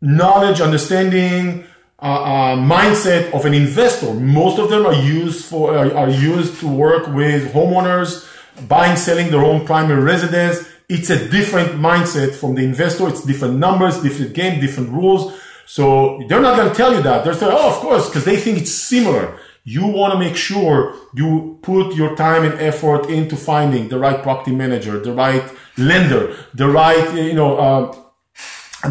knowledge, 0.00 0.60
understanding, 0.60 1.64
uh, 1.98 2.56
mindset 2.56 3.32
of 3.32 3.44
an 3.44 3.54
investor. 3.54 4.12
Most 4.14 4.58
of 4.58 4.68
them 4.68 4.84
are 4.86 4.94
used 4.94 5.44
for 5.44 5.76
are 5.76 6.10
used 6.10 6.60
to 6.60 6.68
work 6.68 7.06
with 7.08 7.52
homeowners 7.52 8.28
buying, 8.68 8.96
selling 8.96 9.30
their 9.30 9.44
own 9.44 9.64
primary 9.64 10.02
residence. 10.02 10.68
It's 10.88 11.10
a 11.10 11.28
different 11.28 11.80
mindset 11.80 12.34
from 12.34 12.54
the 12.56 12.62
investor. 12.62 13.08
It's 13.08 13.24
different 13.24 13.58
numbers, 13.58 14.02
different 14.02 14.34
game, 14.34 14.60
different 14.60 14.90
rules. 14.90 15.40
So 15.66 16.22
they're 16.28 16.42
not 16.42 16.56
going 16.56 16.68
to 16.68 16.74
tell 16.74 16.94
you 16.94 17.02
that. 17.02 17.24
They're 17.24 17.34
saying, 17.34 17.52
oh, 17.54 17.70
of 17.70 17.76
course, 17.76 18.08
because 18.08 18.24
they 18.24 18.36
think 18.36 18.58
it's 18.58 18.74
similar. 18.74 19.38
You 19.64 19.86
want 19.86 20.12
to 20.12 20.18
make 20.18 20.36
sure 20.36 20.94
you 21.14 21.58
put 21.62 21.94
your 21.94 22.14
time 22.16 22.44
and 22.44 22.60
effort 22.60 23.08
into 23.08 23.34
finding 23.34 23.88
the 23.88 23.98
right 23.98 24.22
property 24.22 24.54
manager, 24.54 25.00
the 25.00 25.12
right 25.12 25.42
lender, 25.78 26.36
the 26.52 26.68
right, 26.68 27.14
you 27.14 27.32
know, 27.32 27.56
uh, 27.56 27.96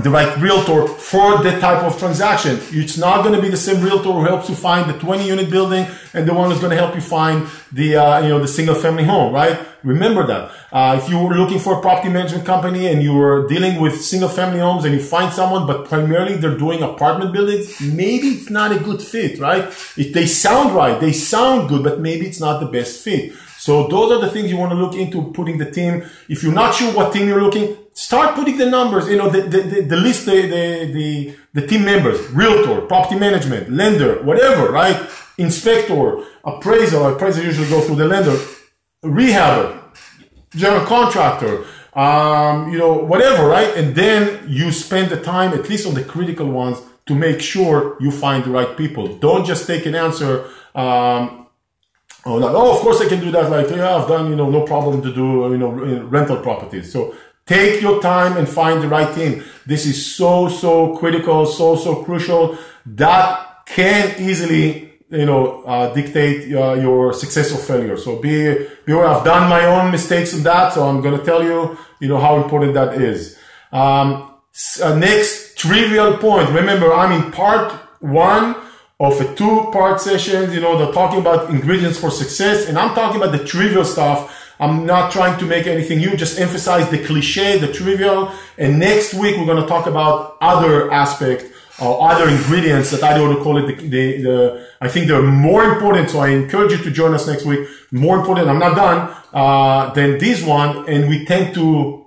the 0.01 0.09
right 0.09 0.35
realtor 0.39 0.87
for 0.87 1.43
that 1.43 1.61
type 1.61 1.83
of 1.83 1.97
transaction. 1.99 2.59
It's 2.71 2.97
not 2.97 3.23
going 3.23 3.35
to 3.35 3.41
be 3.41 3.49
the 3.49 3.57
same 3.57 3.83
realtor 3.83 4.11
who 4.11 4.23
helps 4.23 4.49
you 4.49 4.55
find 4.55 4.89
the 4.89 4.97
20 4.97 5.27
unit 5.27 5.49
building 5.49 5.85
and 6.13 6.27
the 6.27 6.33
one 6.33 6.49
who's 6.49 6.59
going 6.59 6.71
to 6.71 6.77
help 6.77 6.95
you 6.95 7.01
find 7.01 7.47
the, 7.71 7.97
uh, 7.97 8.21
you 8.21 8.29
know, 8.29 8.39
the 8.39 8.47
single 8.47 8.75
family 8.75 9.03
home, 9.03 9.33
right? 9.33 9.59
Remember 9.83 10.25
that. 10.25 10.51
Uh, 10.71 10.99
if 11.01 11.09
you're 11.09 11.35
looking 11.35 11.59
for 11.59 11.77
a 11.77 11.81
property 11.81 12.09
management 12.09 12.45
company 12.45 12.87
and 12.87 13.03
you're 13.03 13.47
dealing 13.47 13.79
with 13.79 14.01
single 14.01 14.29
family 14.29 14.59
homes 14.59 14.85
and 14.85 14.95
you 14.95 15.01
find 15.01 15.31
someone, 15.31 15.67
but 15.67 15.87
primarily 15.87 16.35
they're 16.37 16.57
doing 16.57 16.81
apartment 16.81 17.33
buildings, 17.33 17.79
maybe 17.81 18.29
it's 18.29 18.49
not 18.49 18.71
a 18.71 18.79
good 18.79 19.01
fit, 19.01 19.39
right? 19.39 19.65
If 19.97 20.13
they 20.13 20.25
sound 20.25 20.73
right, 20.73 20.99
they 20.99 21.11
sound 21.11 21.69
good, 21.69 21.83
but 21.83 21.99
maybe 21.99 22.25
it's 22.25 22.39
not 22.39 22.59
the 22.59 22.65
best 22.65 23.03
fit. 23.03 23.33
So 23.63 23.87
those 23.87 24.11
are 24.11 24.19
the 24.19 24.29
things 24.29 24.51
you 24.51 24.57
want 24.57 24.73
to 24.73 24.75
look 24.75 24.93
into 24.93 25.31
putting 25.31 25.57
the 25.57 25.71
team. 25.71 26.03
If 26.27 26.43
you're 26.43 26.59
not 26.63 26.75
sure 26.75 26.91
what 26.93 27.13
team 27.13 27.29
you're 27.29 27.41
looking, 27.41 27.77
start 27.93 28.35
putting 28.35 28.57
the 28.57 28.69
numbers, 28.69 29.07
you 29.07 29.15
know, 29.15 29.29
the, 29.29 29.43
the, 29.43 29.61
the, 29.61 29.81
the 29.83 29.95
list, 29.95 30.25
the, 30.25 30.41
the, 30.97 31.33
the, 31.53 31.65
team 31.65 31.85
members, 31.85 32.19
realtor, 32.31 32.81
property 32.81 33.17
management, 33.17 33.71
lender, 33.71 34.21
whatever, 34.23 34.69
right? 34.69 35.09
Inspector, 35.37 36.23
appraiser, 36.43 36.97
appraiser 37.07 37.41
usually 37.41 37.69
go 37.69 37.79
through 37.79 37.95
the 37.95 38.05
lender, 38.05 38.37
rehabber, 39.01 39.81
general 40.53 40.85
contractor, 40.85 41.63
um, 41.93 42.69
you 42.69 42.77
know, 42.77 42.95
whatever, 42.95 43.47
right? 43.47 43.77
And 43.77 43.95
then 43.95 44.43
you 44.45 44.73
spend 44.73 45.09
the 45.09 45.21
time, 45.21 45.53
at 45.53 45.69
least 45.69 45.87
on 45.87 45.93
the 45.93 46.03
critical 46.03 46.47
ones, 46.47 46.81
to 47.05 47.15
make 47.15 47.39
sure 47.39 47.95
you 48.01 48.11
find 48.11 48.43
the 48.43 48.49
right 48.49 48.75
people. 48.75 49.15
Don't 49.19 49.45
just 49.45 49.67
take 49.67 49.85
an 49.85 49.95
answer, 49.95 50.49
um, 50.75 51.42
Oh, 52.25 52.35
like, 52.35 52.51
oh, 52.55 52.75
of 52.75 52.79
course 52.79 53.01
I 53.01 53.07
can 53.09 53.19
do 53.19 53.31
that. 53.31 53.49
Like, 53.49 53.69
yeah, 53.69 53.95
I've 53.95 54.07
done, 54.07 54.29
you 54.29 54.35
know, 54.35 54.49
no 54.49 54.61
problem 54.61 55.01
to 55.01 55.13
do, 55.13 55.51
you 55.51 55.57
know, 55.57 55.71
rental 55.71 56.37
properties. 56.37 56.91
So 56.91 57.15
take 57.45 57.81
your 57.81 58.01
time 58.01 58.37
and 58.37 58.47
find 58.47 58.81
the 58.81 58.87
right 58.87 59.13
team. 59.13 59.43
This 59.65 59.85
is 59.85 60.15
so, 60.15 60.47
so 60.47 60.95
critical, 60.97 61.45
so, 61.45 61.75
so 61.75 62.03
crucial. 62.03 62.57
That 62.85 63.65
can 63.65 64.21
easily, 64.21 64.93
you 65.09 65.25
know, 65.25 65.63
uh, 65.63 65.93
dictate 65.93 66.53
uh, 66.53 66.75
your 66.75 67.13
success 67.13 67.51
or 67.51 67.57
failure. 67.57 67.97
So 67.97 68.15
be, 68.17 68.67
be 68.85 68.93
aware. 68.93 69.07
I've 69.07 69.25
done 69.25 69.49
my 69.49 69.65
own 69.65 69.91
mistakes 69.91 70.33
in 70.33 70.43
that. 70.43 70.71
So 70.73 70.87
I'm 70.87 71.01
going 71.01 71.19
to 71.19 71.25
tell 71.25 71.43
you, 71.43 71.77
you 71.99 72.07
know, 72.07 72.19
how 72.19 72.41
important 72.41 72.73
that 72.75 73.01
is. 73.01 73.37
Um, 73.73 74.31
uh, 74.81 74.95
next 74.95 75.57
trivial 75.57 76.17
point. 76.17 76.49
Remember, 76.51 76.93
I'm 76.93 77.11
in 77.11 77.31
part 77.31 77.73
one 77.99 78.55
of 78.99 79.19
a 79.19 79.35
two 79.35 79.69
part 79.71 80.01
session. 80.01 80.51
You 80.51 80.61
know, 80.61 80.77
they're 80.77 80.93
talking 80.93 81.19
about 81.19 81.49
ingredients 81.49 81.99
for 81.99 82.11
success, 82.11 82.67
and 82.67 82.77
I'm 82.77 82.95
talking 82.95 83.21
about 83.21 83.37
the 83.37 83.43
trivial 83.43 83.85
stuff. 83.85 84.39
I'm 84.59 84.85
not 84.85 85.11
trying 85.11 85.37
to 85.39 85.45
make 85.45 85.67
anything 85.67 85.97
new, 85.97 86.15
just 86.15 86.39
emphasize 86.39 86.89
the 86.89 87.03
cliche, 87.03 87.57
the 87.57 87.71
trivial. 87.71 88.31
And 88.57 88.79
next 88.79 89.13
week, 89.13 89.35
we're 89.35 89.45
going 89.45 89.61
to 89.61 89.67
talk 89.67 89.87
about 89.87 90.37
other 90.41 90.91
aspect 90.91 91.45
or 91.81 92.09
other 92.09 92.29
ingredients 92.29 92.91
that 92.91 93.03
I 93.03 93.17
don't 93.17 93.27
want 93.27 93.39
to 93.39 93.43
call 93.43 93.57
it 93.57 93.65
the, 93.67 93.87
the, 93.87 94.21
the, 94.21 94.67
I 94.79 94.87
think 94.87 95.07
they're 95.07 95.23
more 95.23 95.63
important. 95.63 96.11
So 96.11 96.19
I 96.19 96.29
encourage 96.29 96.71
you 96.71 96.77
to 96.77 96.91
join 96.91 97.13
us 97.13 97.27
next 97.27 97.45
week. 97.45 97.67
More 97.91 98.17
important. 98.19 98.47
I'm 98.47 98.59
not 98.59 98.75
done, 98.75 99.15
uh, 99.33 99.91
than 99.93 100.19
this 100.19 100.43
one. 100.45 100.87
And 100.87 101.09
we 101.09 101.25
tend 101.25 101.55
to, 101.55 102.05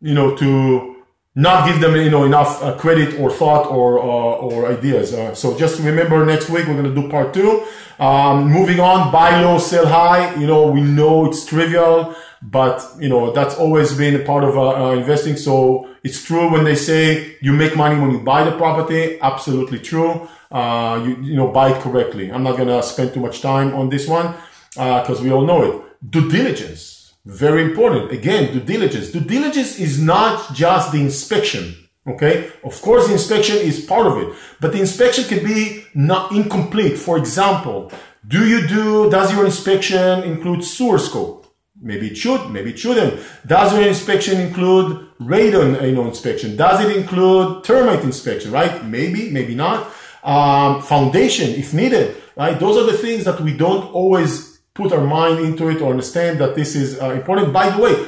you 0.00 0.14
know, 0.14 0.36
to, 0.36 0.95
not 1.36 1.68
give 1.68 1.80
them 1.80 1.94
you 1.94 2.10
know 2.10 2.24
enough 2.24 2.62
uh, 2.62 2.74
credit 2.76 3.20
or 3.20 3.30
thought 3.30 3.70
or 3.70 4.00
uh, 4.00 4.02
or 4.02 4.72
ideas. 4.72 5.12
Uh, 5.12 5.34
so 5.34 5.56
just 5.56 5.78
remember 5.80 6.24
next 6.24 6.48
week 6.48 6.66
we're 6.66 6.82
to 6.82 6.94
do 6.94 7.08
part 7.08 7.34
two. 7.34 7.64
Um, 7.98 8.50
moving 8.50 8.80
on, 8.80 9.12
buy 9.12 9.40
low, 9.42 9.58
sell 9.58 9.86
high. 9.86 10.34
You 10.36 10.46
know 10.46 10.66
we 10.66 10.80
know 10.80 11.26
it's 11.26 11.44
trivial, 11.44 12.14
but 12.42 12.82
you 12.98 13.10
know 13.10 13.32
that's 13.32 13.54
always 13.54 13.94
been 13.94 14.16
a 14.16 14.24
part 14.24 14.44
of 14.44 14.56
uh, 14.56 14.88
uh, 14.88 14.92
investing. 14.92 15.36
So 15.36 15.90
it's 16.02 16.24
true 16.24 16.50
when 16.50 16.64
they 16.64 16.74
say 16.74 17.36
you 17.42 17.52
make 17.52 17.76
money 17.76 18.00
when 18.00 18.10
you 18.12 18.20
buy 18.20 18.42
the 18.42 18.56
property. 18.56 19.20
Absolutely 19.20 19.78
true. 19.78 20.26
Uh, 20.50 21.02
you 21.04 21.16
you 21.22 21.36
know 21.36 21.48
buy 21.48 21.76
it 21.76 21.82
correctly. 21.82 22.32
I'm 22.32 22.44
not 22.44 22.56
to 22.68 22.82
spend 22.82 23.12
too 23.12 23.20
much 23.20 23.42
time 23.42 23.74
on 23.74 23.90
this 23.90 24.08
one 24.08 24.34
because 24.72 25.20
we 25.20 25.30
all 25.30 25.44
know 25.44 25.62
it. 25.62 26.10
Due 26.10 26.30
diligence 26.30 26.95
very 27.26 27.62
important. 27.64 28.12
Again, 28.12 28.52
due 28.52 28.60
diligence. 28.60 29.10
Due 29.10 29.20
diligence 29.20 29.80
is 29.80 30.00
not 30.00 30.54
just 30.54 30.92
the 30.92 31.00
inspection. 31.00 31.74
Okay. 32.06 32.52
Of 32.62 32.80
course, 32.80 33.08
the 33.08 33.14
inspection 33.14 33.56
is 33.56 33.84
part 33.84 34.06
of 34.06 34.16
it, 34.18 34.32
but 34.60 34.72
the 34.72 34.78
inspection 34.78 35.24
can 35.24 35.44
be 35.44 35.84
not 35.92 36.30
incomplete. 36.30 36.96
For 36.96 37.18
example, 37.18 37.90
do 38.26 38.46
you 38.46 38.66
do, 38.68 39.10
does 39.10 39.32
your 39.32 39.44
inspection 39.44 40.22
include 40.22 40.62
sewer 40.62 40.98
scope? 40.98 41.52
Maybe 41.80 42.06
it 42.08 42.16
should, 42.16 42.50
maybe 42.50 42.70
it 42.70 42.78
shouldn't. 42.78 43.20
Does 43.44 43.72
your 43.72 43.86
inspection 43.86 44.40
include 44.40 45.08
radon 45.20 45.82
you 45.82 45.94
know, 45.94 46.06
inspection? 46.06 46.56
Does 46.56 46.84
it 46.84 46.96
include 46.96 47.64
termite 47.64 48.04
inspection, 48.04 48.52
right? 48.52 48.84
Maybe, 48.84 49.30
maybe 49.30 49.54
not. 49.54 49.92
Um, 50.22 50.82
foundation, 50.82 51.50
if 51.50 51.74
needed, 51.74 52.16
right? 52.36 52.58
Those 52.58 52.76
are 52.76 52.90
the 52.90 52.96
things 52.96 53.24
that 53.24 53.40
we 53.40 53.56
don't 53.56 53.92
always 53.92 54.45
put 54.76 54.92
our 54.92 55.04
mind 55.04 55.40
into 55.40 55.68
it 55.68 55.80
or 55.80 55.90
understand 55.90 56.38
that 56.40 56.54
this 56.54 56.76
is 56.76 57.00
uh, 57.00 57.10
important. 57.10 57.52
By 57.52 57.70
the 57.70 57.82
way, 57.82 58.06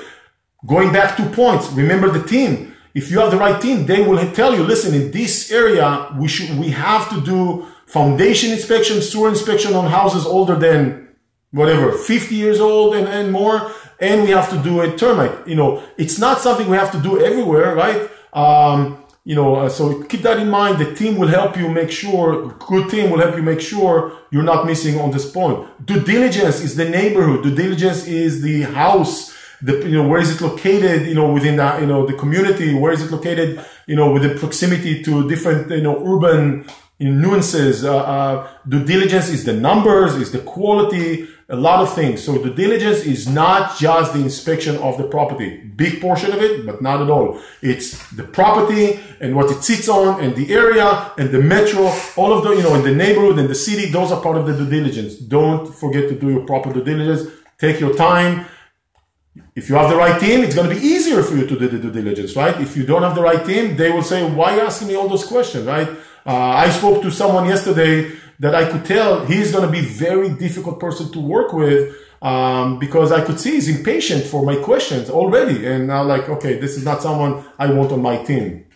going 0.67 0.93
back 0.93 1.17
to 1.17 1.25
points, 1.31 1.71
remember 1.73 2.11
the 2.11 2.23
team. 2.23 2.75
If 2.95 3.11
you 3.11 3.21
have 3.21 3.31
the 3.31 3.37
right 3.37 3.61
team, 3.61 3.87
they 3.87 4.03
will 4.03 4.19
tell 4.33 4.55
you, 4.55 4.63
listen, 4.63 4.95
in 4.95 5.11
this 5.11 5.53
area, 5.53 6.15
we 6.19 6.27
should, 6.29 6.59
we 6.59 6.71
have 6.71 7.09
to 7.11 7.21
do 7.21 7.67
foundation 7.87 8.53
inspection, 8.53 9.01
sewer 9.01 9.29
inspection 9.29 9.75
on 9.75 9.91
houses 9.91 10.27
older 10.27 10.57
than 10.57 11.09
whatever, 11.51 11.93
50 11.93 12.35
years 12.35 12.61
old 12.61 12.95
and, 12.95 13.09
and 13.09 13.33
more. 13.33 13.73
And 14.01 14.23
we 14.23 14.31
have 14.31 14.51
to 14.51 14.59
do 14.63 14.81
a 14.81 14.97
termite. 14.97 15.47
You 15.47 15.57
know, 15.57 15.83
it's 15.97 16.19
not 16.19 16.41
something 16.41 16.69
we 16.69 16.77
have 16.77 16.93
to 16.93 17.01
do 17.01 17.25
everywhere, 17.25 17.75
right? 17.75 18.11
Um, 18.33 19.05
you 19.29 19.35
know, 19.35 19.57
uh, 19.57 19.69
so 19.69 20.03
keep 20.05 20.23
that 20.23 20.39
in 20.39 20.49
mind. 20.49 20.79
The 20.79 20.95
team 20.95 21.19
will 21.19 21.29
help 21.29 21.55
you 21.59 21.69
make 21.69 21.91
sure, 21.91 22.49
good 22.71 22.89
team 22.89 23.11
will 23.11 23.19
help 23.19 23.37
you 23.37 23.43
make 23.43 23.61
sure 23.61 24.17
you're 24.31 24.49
not 24.53 24.65
missing 24.65 24.99
on 24.99 25.11
this 25.11 25.31
point. 25.31 25.69
Due 25.85 26.01
diligence 26.01 26.63
is 26.63 26.77
the 26.77 26.89
neighborhood. 26.89 27.43
Due 27.43 27.55
diligence 27.55 28.07
is 28.07 28.41
the 28.41 28.63
house. 28.63 29.37
The, 29.61 29.75
you 29.87 29.97
know, 29.99 30.09
where 30.09 30.19
is 30.19 30.31
it 30.35 30.41
located, 30.41 31.07
you 31.07 31.15
know, 31.15 31.31
within 31.31 31.57
that, 31.57 31.83
you 31.83 31.87
know, 31.87 32.07
the 32.07 32.15
community? 32.15 32.73
Where 32.73 32.91
is 32.91 33.03
it 33.03 33.11
located, 33.11 33.63
you 33.87 33.97
know, 33.97 34.11
with 34.11 34.23
the 34.23 34.31
proximity 34.31 35.03
to 35.03 35.29
different, 35.29 35.71
you 35.73 35.83
know, 35.83 35.97
urban 36.15 36.65
nuances? 36.99 37.85
Uh, 37.85 37.99
uh, 37.99 38.49
due 38.67 38.83
diligence 38.83 39.29
is 39.29 39.45
the 39.45 39.53
numbers, 39.53 40.15
is 40.15 40.33
the 40.33 40.39
quality, 40.39 41.29
a 41.51 41.57
lot 41.57 41.81
of 41.81 41.95
things. 41.95 42.23
So 42.23 42.33
the 42.33 42.51
diligence 42.51 43.01
is 43.07 43.27
not 43.27 43.79
just 43.79 44.13
the 44.13 44.21
inspection 44.21 44.77
of 44.77 44.99
the 44.99 45.05
property, 45.05 45.57
big 45.57 45.99
portion 46.01 46.33
of 46.33 46.43
it, 46.43 46.67
but 46.67 46.83
not 46.83 47.01
at 47.01 47.09
all. 47.09 47.41
It's 47.63 48.11
the 48.11 48.25
property 48.25 49.01
and 49.21 49.35
what 49.35 49.51
it 49.51 49.65
sits 49.65 49.89
on 49.89 50.23
and 50.23 50.37
the 50.37 50.53
area 50.53 51.11
and 51.17 51.31
the 51.31 51.41
metro, 51.41 51.91
all 52.17 52.35
of 52.35 52.45
the, 52.45 52.51
you 52.51 52.63
know, 52.63 52.75
in 52.75 52.83
the 52.83 52.95
neighborhood 52.95 53.39
and 53.39 53.49
the 53.49 53.55
city, 53.55 53.91
those 53.91 54.13
are 54.13 54.21
part 54.21 54.37
of 54.37 54.47
the 54.47 54.55
due 54.55 54.69
diligence. 54.69 55.17
Don't 55.17 55.75
forget 55.75 56.09
to 56.11 56.19
do 56.19 56.29
your 56.31 56.45
proper 56.45 56.71
due 56.71 56.85
diligence. 56.85 57.31
Take 57.57 57.81
your 57.81 57.95
time. 57.95 58.45
If 59.57 59.71
you 59.71 59.77
have 59.77 59.89
the 59.89 59.97
right 59.97 60.21
team, 60.21 60.45
it's 60.45 60.55
going 60.55 60.69
to 60.69 60.75
be 60.75 60.81
easier 60.83 61.23
for 61.23 61.35
you 61.35 61.47
to 61.47 61.59
do 61.59 61.67
the 61.67 61.79
due 61.79 61.91
diligence, 61.91 62.37
right? 62.37 62.61
If 62.61 62.77
you 62.77 62.85
don't 62.85 63.03
have 63.03 63.15
the 63.15 63.23
right 63.23 63.45
team, 63.45 63.75
they 63.77 63.91
will 63.91 64.03
say, 64.03 64.29
why 64.31 64.53
are 64.53 64.57
you 64.57 64.63
asking 64.63 64.89
me 64.89 64.97
all 64.97 65.09
those 65.09 65.25
questions, 65.25 65.65
right? 65.65 65.89
Uh, 66.27 66.35
I 66.37 66.69
spoke 66.69 67.01
to 67.03 67.11
someone 67.11 67.47
yesterday 67.47 68.13
that 68.41 68.55
I 68.55 68.71
could 68.71 68.85
tell 68.85 69.25
he's 69.25 69.53
going 69.53 69.67
to 69.67 69.73
be 69.73 69.81
very 69.81 70.31
difficult 70.31 70.79
person 70.81 71.11
to 71.13 71.21
work 71.21 71.53
with 71.53 71.97
um, 72.23 72.79
because 72.79 73.13
I 73.13 73.25
could 73.25 73.39
see 73.39 73.53
he's 73.53 73.69
impatient 73.69 74.25
for 74.25 74.45
my 74.45 74.57
questions 74.57 75.11
already. 75.11 75.67
And 75.67 75.87
now 75.87 76.05
like, 76.05 76.29
okay, 76.29 76.59
this 76.59 76.77
is 76.77 76.85
not 76.85 77.03
someone 77.03 77.45
I 77.59 77.71
want 77.71 77.93
on 77.93 78.03
my 78.03 78.23
team. 78.23 78.67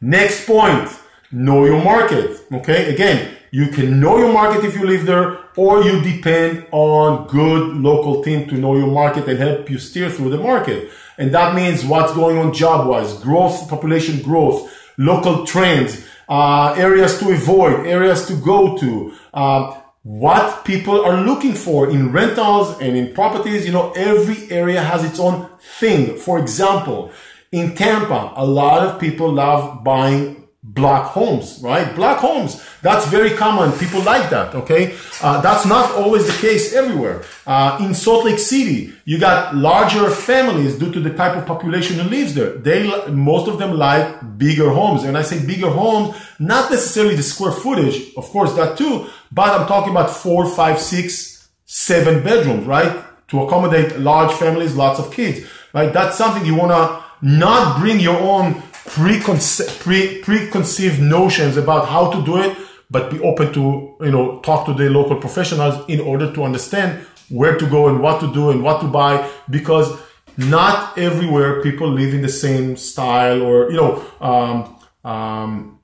Next 0.00 0.46
point, 0.46 0.88
know 1.30 1.64
your 1.64 1.82
market. 1.82 2.40
Okay. 2.52 2.94
Again, 2.94 3.36
you 3.50 3.68
can 3.68 4.00
know 4.00 4.18
your 4.18 4.32
market 4.32 4.64
if 4.64 4.74
you 4.76 4.86
live 4.86 5.06
there 5.06 5.38
or 5.56 5.82
you 5.82 6.00
depend 6.00 6.66
on 6.70 7.26
good 7.26 7.76
local 7.76 8.22
team 8.22 8.48
to 8.48 8.54
know 8.54 8.76
your 8.76 8.86
market 8.86 9.28
and 9.28 9.38
help 9.38 9.68
you 9.68 9.78
steer 9.78 10.08
through 10.08 10.30
the 10.30 10.38
market. 10.38 10.90
And 11.18 11.34
that 11.34 11.54
means 11.54 11.84
what's 11.84 12.14
going 12.14 12.38
on 12.38 12.54
job 12.54 12.86
wise, 12.86 13.14
growth, 13.18 13.68
population 13.68 14.22
growth, 14.22 14.72
local 14.96 15.44
trends, 15.44 16.06
uh, 16.30 16.74
areas 16.78 17.18
to 17.18 17.30
avoid, 17.30 17.86
areas 17.86 18.26
to 18.26 18.34
go 18.36 18.78
to, 18.78 19.12
uh, 19.34 19.76
what 20.02 20.64
people 20.64 21.04
are 21.04 21.20
looking 21.20 21.52
for 21.52 21.90
in 21.90 22.10
rentals 22.10 22.80
and 22.80 22.96
in 22.96 23.12
properties. 23.12 23.66
You 23.66 23.72
know, 23.72 23.92
every 23.92 24.50
area 24.50 24.80
has 24.80 25.04
its 25.04 25.20
own 25.20 25.46
thing. 25.78 26.16
For 26.16 26.38
example, 26.38 27.12
in 27.52 27.74
Tampa, 27.74 28.32
a 28.36 28.46
lot 28.46 28.86
of 28.86 29.00
people 29.00 29.30
love 29.32 29.84
buying 29.84 30.39
block 30.62 31.12
homes, 31.12 31.58
right? 31.62 31.94
Block 31.96 32.18
homes. 32.18 32.62
That's 32.82 33.06
very 33.06 33.30
common. 33.30 33.72
People 33.78 34.02
like 34.02 34.28
that. 34.30 34.54
Okay. 34.54 34.94
Uh, 35.22 35.40
that's 35.40 35.64
not 35.64 35.90
always 35.92 36.26
the 36.26 36.46
case 36.46 36.74
everywhere. 36.74 37.24
Uh, 37.46 37.78
in 37.80 37.94
Salt 37.94 38.26
Lake 38.26 38.38
City, 38.38 38.92
you 39.06 39.18
got 39.18 39.56
larger 39.56 40.10
families 40.10 40.78
due 40.78 40.92
to 40.92 41.00
the 41.00 41.14
type 41.14 41.36
of 41.36 41.46
population 41.46 41.98
who 41.98 42.08
lives 42.10 42.34
there. 42.34 42.52
They, 42.52 42.86
most 43.10 43.48
of 43.48 43.58
them 43.58 43.78
like 43.78 44.38
bigger 44.38 44.70
homes. 44.70 45.04
And 45.04 45.16
I 45.16 45.22
say 45.22 45.44
bigger 45.44 45.70
homes, 45.70 46.14
not 46.38 46.70
necessarily 46.70 47.14
the 47.16 47.22
square 47.22 47.52
footage. 47.52 48.14
Of 48.16 48.28
course, 48.28 48.52
that 48.54 48.76
too, 48.76 49.06
but 49.32 49.48
I'm 49.58 49.66
talking 49.66 49.92
about 49.92 50.10
four, 50.10 50.46
five, 50.46 50.78
six, 50.78 51.48
seven 51.64 52.22
bedrooms, 52.22 52.66
right? 52.66 53.04
To 53.28 53.42
accommodate 53.42 53.98
large 53.98 54.32
families, 54.32 54.74
lots 54.74 54.98
of 54.98 55.12
kids, 55.12 55.46
right? 55.72 55.92
That's 55.92 56.18
something 56.18 56.44
you 56.44 56.54
want 56.54 56.72
to 56.72 57.04
not 57.22 57.78
bring 57.78 58.00
your 58.00 58.18
own 58.18 58.62
pre- 58.94 60.20
preconceived 60.22 61.00
notions 61.00 61.56
about 61.56 61.88
how 61.88 62.10
to 62.10 62.24
do 62.24 62.38
it, 62.38 62.56
but 62.90 63.10
be 63.10 63.20
open 63.20 63.52
to, 63.52 63.96
you 64.00 64.10
know, 64.10 64.40
talk 64.40 64.66
to 64.66 64.74
the 64.74 64.90
local 64.90 65.16
professionals 65.16 65.88
in 65.88 66.00
order 66.00 66.32
to 66.32 66.42
understand 66.44 67.06
where 67.28 67.56
to 67.56 67.66
go 67.66 67.88
and 67.88 68.00
what 68.00 68.20
to 68.20 68.32
do 68.32 68.50
and 68.50 68.62
what 68.62 68.80
to 68.80 68.88
buy 68.88 69.30
because 69.48 69.96
not 70.36 70.98
everywhere 70.98 71.62
people 71.62 71.88
live 71.88 72.12
in 72.14 72.22
the 72.22 72.28
same 72.28 72.76
style 72.76 73.42
or, 73.42 73.70
you 73.70 73.76
know, 73.76 74.04
um, 74.20 75.10
um, 75.10 75.78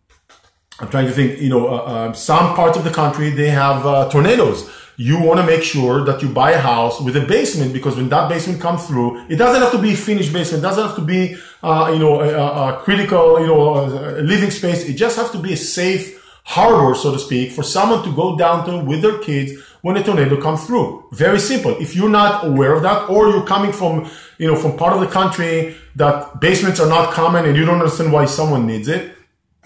I'm 0.79 0.89
trying 0.89 1.07
to 1.07 1.13
think, 1.13 1.41
you 1.41 1.49
know, 1.49 1.69
uh, 1.69 1.77
uh, 1.77 2.13
some 2.13 2.55
parts 2.55 2.77
of 2.77 2.85
the 2.85 2.91
country, 2.91 3.31
they 3.31 3.51
have 3.51 3.87
uh, 3.87 4.11
tornadoes 4.11 4.69
you 4.97 5.21
want 5.21 5.39
to 5.41 5.47
make 5.47 5.63
sure 5.63 6.05
that 6.05 6.23
you 6.23 6.29
buy 6.29 6.53
a 6.53 6.59
house 6.59 7.01
with 7.01 7.17
a 7.17 7.21
basement 7.21 7.73
because 7.73 7.97
when 7.97 8.09
that 8.09 8.29
basement 8.29 8.61
comes 8.61 8.87
through, 8.87 9.27
it 9.29 9.37
doesn't 9.37 9.61
have 9.61 9.73
to 9.73 9.79
be 9.79 9.93
a 9.93 9.97
finished 9.97 10.33
basement. 10.33 10.63
It 10.63 10.67
doesn't 10.67 10.87
have 10.87 10.97
to 10.97 11.03
be, 11.03 11.37
uh, 11.63 11.91
you 11.93 11.99
know, 11.99 12.21
a, 12.21 12.75
a, 12.75 12.81
critical, 12.81 13.41
you 13.41 13.47
know, 13.47 13.85
living 14.23 14.51
space. 14.51 14.89
It 14.89 14.95
just 14.95 15.17
has 15.17 15.31
to 15.33 15.39
be 15.39 15.53
a 15.53 15.57
safe 15.57 16.23
harbor, 16.45 16.95
so 16.95 17.13
to 17.13 17.19
speak, 17.19 17.53
for 17.53 17.63
someone 17.63 18.03
to 18.05 18.13
go 18.15 18.37
down 18.37 18.65
to 18.67 18.79
with 18.79 19.03
their 19.03 19.19
kids 19.19 19.53
when 19.83 19.97
a 19.97 20.03
tornado 20.03 20.41
comes 20.41 20.65
through. 20.65 21.05
Very 21.13 21.41
simple. 21.41 21.77
If 21.79 21.95
you're 21.95 22.09
not 22.09 22.47
aware 22.47 22.73
of 22.73 22.83
that, 22.83 23.11
or 23.11 23.29
you're 23.29 23.47
coming 23.47 23.73
from, 23.73 24.11
you 24.39 24.47
know, 24.47 24.57
from 24.57 24.79
part 24.79 24.95
of 24.95 25.01
the 25.01 25.09
country 25.09 25.77
that 25.97 26.41
basements 26.41 26.81
are 26.81 26.89
not 26.89 27.13
common 27.13 27.45
and 27.45 27.57
you 27.57 27.65
don't 27.65 27.81
understand 27.81 28.13
why 28.13 28.25
someone 28.25 28.67
needs 28.67 28.89
it, 28.89 29.16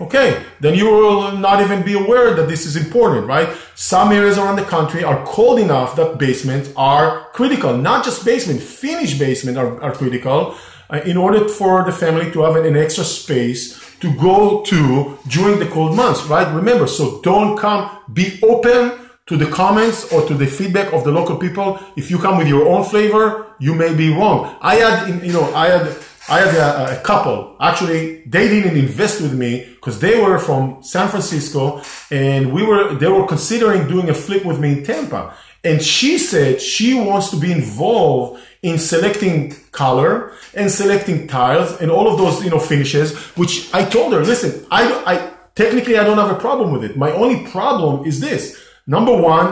Okay, 0.01 0.43
then 0.61 0.75
you 0.75 0.87
will 0.87 1.37
not 1.37 1.61
even 1.61 1.83
be 1.83 1.93
aware 1.93 2.33
that 2.35 2.49
this 2.49 2.65
is 2.65 2.75
important, 2.75 3.27
right? 3.27 3.55
Some 3.75 4.13
areas 4.13 4.39
around 4.39 4.57
the 4.57 4.65
country 4.65 5.05
are 5.05 5.23
cold 5.27 5.59
enough 5.59 5.95
that 5.97 6.17
basements 6.17 6.73
are 6.75 7.27
critical. 7.33 7.77
Not 7.77 8.03
just 8.03 8.25
basement, 8.25 8.63
finished 8.63 9.19
basement 9.19 9.59
are, 9.59 9.79
are 9.83 9.93
critical 9.93 10.57
uh, 10.89 11.01
in 11.05 11.19
order 11.19 11.47
for 11.49 11.85
the 11.85 11.93
family 11.93 12.31
to 12.33 12.41
have 12.41 12.57
an, 12.57 12.65
an 12.65 12.79
extra 12.79 13.05
space 13.05 13.79
to 14.01 14.11
go 14.15 14.63
to 14.63 15.19
during 15.29 15.59
the 15.59 15.67
cold 15.67 15.95
months, 15.95 16.25
right? 16.25 16.51
Remember, 16.55 16.87
so 16.87 17.21
don't 17.21 17.59
come, 17.59 17.91
be 18.11 18.41
open 18.43 18.99
to 19.27 19.37
the 19.37 19.47
comments 19.47 20.11
or 20.13 20.27
to 20.27 20.35
the 20.35 20.47
feedback 20.47 20.95
of 20.95 21.05
the 21.05 21.13
local 21.13 21.37
people. 21.37 21.79
If 21.95 22.11
you 22.11 22.19
come 22.19 22.39
with 22.39 22.49
your 22.49 22.67
own 22.67 22.85
flavor, 22.85 23.55
you 23.61 23.75
may 23.75 23.95
be 23.95 24.09
wrong. 24.13 24.57
I 24.63 24.77
had, 24.77 25.23
you 25.23 25.33
know, 25.33 25.55
I 25.55 25.69
had 25.69 25.95
I 26.31 26.41
had 26.41 26.55
a, 26.55 27.01
a, 27.01 27.03
couple. 27.03 27.57
Actually, 27.61 28.23
they 28.23 28.47
didn't 28.49 28.77
invest 28.77 29.21
with 29.21 29.35
me 29.35 29.65
because 29.75 29.99
they 29.99 30.21
were 30.21 30.39
from 30.39 30.81
San 30.83 31.09
Francisco 31.09 31.83
and 32.11 32.53
we 32.53 32.65
were, 32.65 32.95
they 32.95 33.09
were 33.09 33.27
considering 33.27 33.89
doing 33.89 34.09
a 34.09 34.15
flip 34.15 34.45
with 34.45 34.61
me 34.61 34.79
in 34.79 34.85
Tampa. 34.85 35.35
And 35.65 35.83
she 35.83 36.19
said 36.19 36.61
she 36.61 36.95
wants 36.95 37.31
to 37.31 37.37
be 37.37 37.51
involved 37.51 38.41
in 38.63 38.79
selecting 38.79 39.55
color 39.73 40.33
and 40.55 40.71
selecting 40.71 41.27
tiles 41.27 41.81
and 41.81 41.91
all 41.91 42.09
of 42.09 42.17
those, 42.17 42.45
you 42.45 42.51
know, 42.51 42.61
finishes, 42.61 43.17
which 43.37 43.69
I 43.75 43.85
told 43.85 44.13
her, 44.13 44.25
listen, 44.25 44.65
I, 44.71 44.85
I, 45.05 45.33
technically 45.55 45.99
I 45.99 46.05
don't 46.05 46.19
have 46.19 46.31
a 46.31 46.39
problem 46.39 46.71
with 46.71 46.85
it. 46.85 46.97
My 46.97 47.11
only 47.11 47.45
problem 47.51 48.07
is 48.07 48.21
this. 48.21 48.59
Number 48.87 49.15
one, 49.15 49.51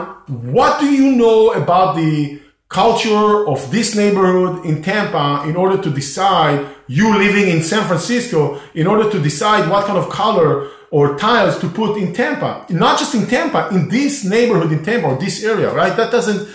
what 0.53 0.79
do 0.79 0.91
you 0.91 1.15
know 1.15 1.51
about 1.51 1.95
the 1.95 2.41
culture 2.69 3.47
of 3.47 3.71
this 3.71 3.95
neighborhood 3.95 4.63
in 4.63 4.81
Tampa 4.83 5.43
in 5.49 5.55
order 5.55 5.81
to 5.81 5.89
decide 5.89 6.65
you 6.87 7.17
living 7.17 7.49
in 7.49 7.63
San 7.63 7.85
Francisco 7.87 8.61
in 8.75 8.85
order 8.87 9.09
to 9.09 9.19
decide 9.19 9.69
what 9.69 9.85
kind 9.85 9.97
of 9.97 10.09
color 10.09 10.69
or 10.91 11.17
tiles 11.17 11.59
to 11.59 11.67
put 11.67 11.97
in 11.97 12.13
Tampa. 12.13 12.65
Not 12.69 12.99
just 12.99 13.15
in 13.15 13.25
Tampa, 13.27 13.69
in 13.69 13.89
this 13.89 14.23
neighborhood 14.23 14.71
in 14.71 14.83
Tampa 14.83 15.07
or 15.07 15.19
this 15.19 15.43
area, 15.43 15.73
right? 15.73 15.95
That 15.95 16.11
doesn't 16.11 16.47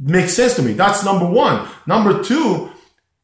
make 0.00 0.28
sense 0.28 0.54
to 0.56 0.62
me. 0.62 0.72
That's 0.72 1.04
number 1.04 1.26
one. 1.26 1.68
Number 1.86 2.22
two, 2.22 2.70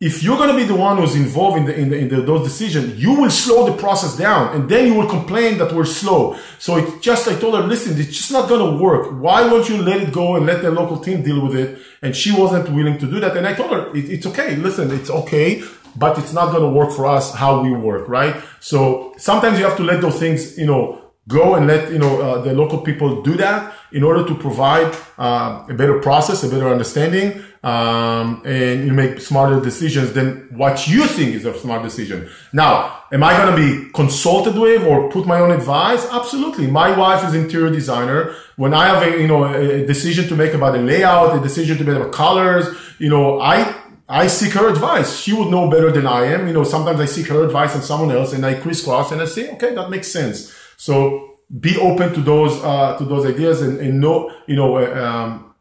if 0.01 0.25
you're 0.25 0.37
going 0.37 0.51
to 0.51 0.57
be 0.57 0.65
the 0.65 0.75
one 0.75 0.99
who's 0.99 1.15
involved 1.15 1.57
in, 1.57 1.65
the, 1.67 1.75
in, 1.79 1.89
the, 1.89 1.97
in 1.97 2.09
the, 2.09 2.21
those 2.21 2.43
decisions, 2.43 3.01
you 3.01 3.15
will 3.15 3.31
slow 3.31 3.71
the 3.71 3.77
process 3.77 4.17
down 4.17 4.55
and 4.55 4.69
then 4.69 4.87
you 4.87 4.95
will 4.95 5.09
complain 5.09 5.57
that 5.59 5.73
we're 5.73 5.85
slow. 5.85 6.37
So 6.59 6.77
it's 6.77 7.01
just, 7.01 7.29
I 7.29 7.39
told 7.39 7.55
her, 7.55 7.63
listen, 7.63 7.99
it's 7.99 8.17
just 8.17 8.33
not 8.33 8.49
going 8.49 8.73
to 8.73 8.83
work. 8.83 9.13
Why 9.23 9.47
won't 9.47 9.69
you 9.69 9.81
let 9.81 10.03
it 10.03 10.13
go 10.13 10.35
and 10.35 10.47
let 10.47 10.63
the 10.63 10.73
local 10.73 10.99
team 10.99 11.23
deal 11.23 11.41
with 11.41 11.57
it? 11.57 11.79
And 12.03 12.15
she 12.15 12.33
wasn't 12.33 12.69
willing 12.71 12.99
to 12.99 13.07
do 13.07 13.21
that. 13.21 13.37
And 13.37 13.47
I 13.47 13.55
told 13.55 13.71
her, 13.71 13.95
it, 13.97 14.11
it's 14.11 14.27
okay. 14.27 14.57
Listen, 14.57 14.91
it's 14.91 15.11
okay, 15.11 15.63
but 15.95 16.19
it's 16.19 16.33
not 16.33 16.51
going 16.51 16.63
to 16.63 16.77
work 16.77 16.91
for 16.91 17.07
us 17.07 17.33
how 17.33 17.63
we 17.63 17.71
work, 17.71 18.09
right? 18.09 18.35
So 18.59 19.15
sometimes 19.17 19.61
you 19.61 19.65
have 19.65 19.77
to 19.77 19.85
let 19.85 20.01
those 20.01 20.19
things, 20.19 20.59
you 20.59 20.67
know, 20.67 21.01
go 21.29 21.55
and 21.55 21.67
let 21.67 21.91
you 21.91 21.99
know 21.99 22.21
uh, 22.21 22.43
the 22.43 22.53
local 22.53 22.81
people 22.81 23.23
do 23.23 23.35
that 23.37 23.75
in 23.93 24.03
order 24.03 24.27
to 24.27 24.35
provide 24.35 24.95
uh, 25.19 25.65
a 25.69 25.75
better 25.75 25.99
process, 26.01 26.43
a 26.43 26.49
better 26.49 26.69
understanding, 26.69 27.43
um, 27.64 28.42
and 28.44 28.87
you 28.87 28.92
make 28.92 29.20
smarter 29.20 29.59
decisions 29.59 30.12
than 30.12 30.48
what 30.50 30.87
you 30.87 31.07
think 31.07 31.35
is 31.35 31.46
a 31.46 31.59
smart 31.59 31.83
decision. 31.83 32.29
Now, 32.53 33.05
am 33.11 33.22
I 33.22 33.35
going 33.37 33.57
to 33.57 33.57
be 33.57 33.90
consulted 33.92 34.57
with 34.57 34.85
or 34.85 35.11
put 35.11 35.27
my 35.27 35.40
own 35.40 35.50
advice? 35.50 36.07
Absolutely. 36.11 36.66
My 36.66 36.96
wife 36.96 37.27
is 37.27 37.35
interior 37.35 37.70
designer. 37.70 38.35
When 38.57 38.74
I 38.74 38.88
have 38.88 39.03
a 39.03 39.20
you 39.20 39.27
know 39.27 39.44
a 39.44 39.87
decision 39.87 40.29
to 40.29 40.37
make 40.37 40.53
about 40.53 40.77
a 40.77 40.81
layout, 40.81 41.37
a 41.37 41.40
decision 41.40 41.79
to 41.79 41.85
make 41.85 41.96
about 41.96 42.12
colors, 42.12 42.66
you 42.98 43.09
know, 43.09 43.40
I 43.40 43.74
I 44.09 44.27
seek 44.27 44.53
her 44.53 44.68
advice. 44.68 45.16
She 45.16 45.33
would 45.33 45.48
know 45.48 45.70
better 45.70 45.90
than 45.90 46.07
I 46.07 46.27
am. 46.27 46.46
You 46.46 46.53
know, 46.53 46.64
sometimes 46.64 47.00
I 47.00 47.07
seek 47.07 47.29
her 47.29 47.42
advice 47.44 47.74
on 47.74 47.81
someone 47.81 48.14
else 48.14 48.35
and 48.35 48.44
I 48.44 48.55
crisscross 48.55 49.11
and 49.11 49.22
I 49.22 49.24
say, 49.24 49.50
okay, 49.55 49.74
that 49.74 49.88
makes 49.88 50.09
sense. 50.09 50.55
So 50.77 51.38
be 51.61 51.79
open 51.79 52.12
to 52.12 52.20
those 52.20 52.62
uh, 52.62 52.98
to 52.98 53.05
those 53.05 53.24
ideas 53.24 53.62
and, 53.62 53.79
and 53.79 54.00
know 54.00 54.31
you 54.46 54.57
know 54.57 54.77
uh, 54.77 55.03
um, 55.03 55.55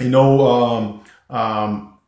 you 0.00 0.08
know 0.08 0.46
um, 0.46 0.99
um, 1.30 1.98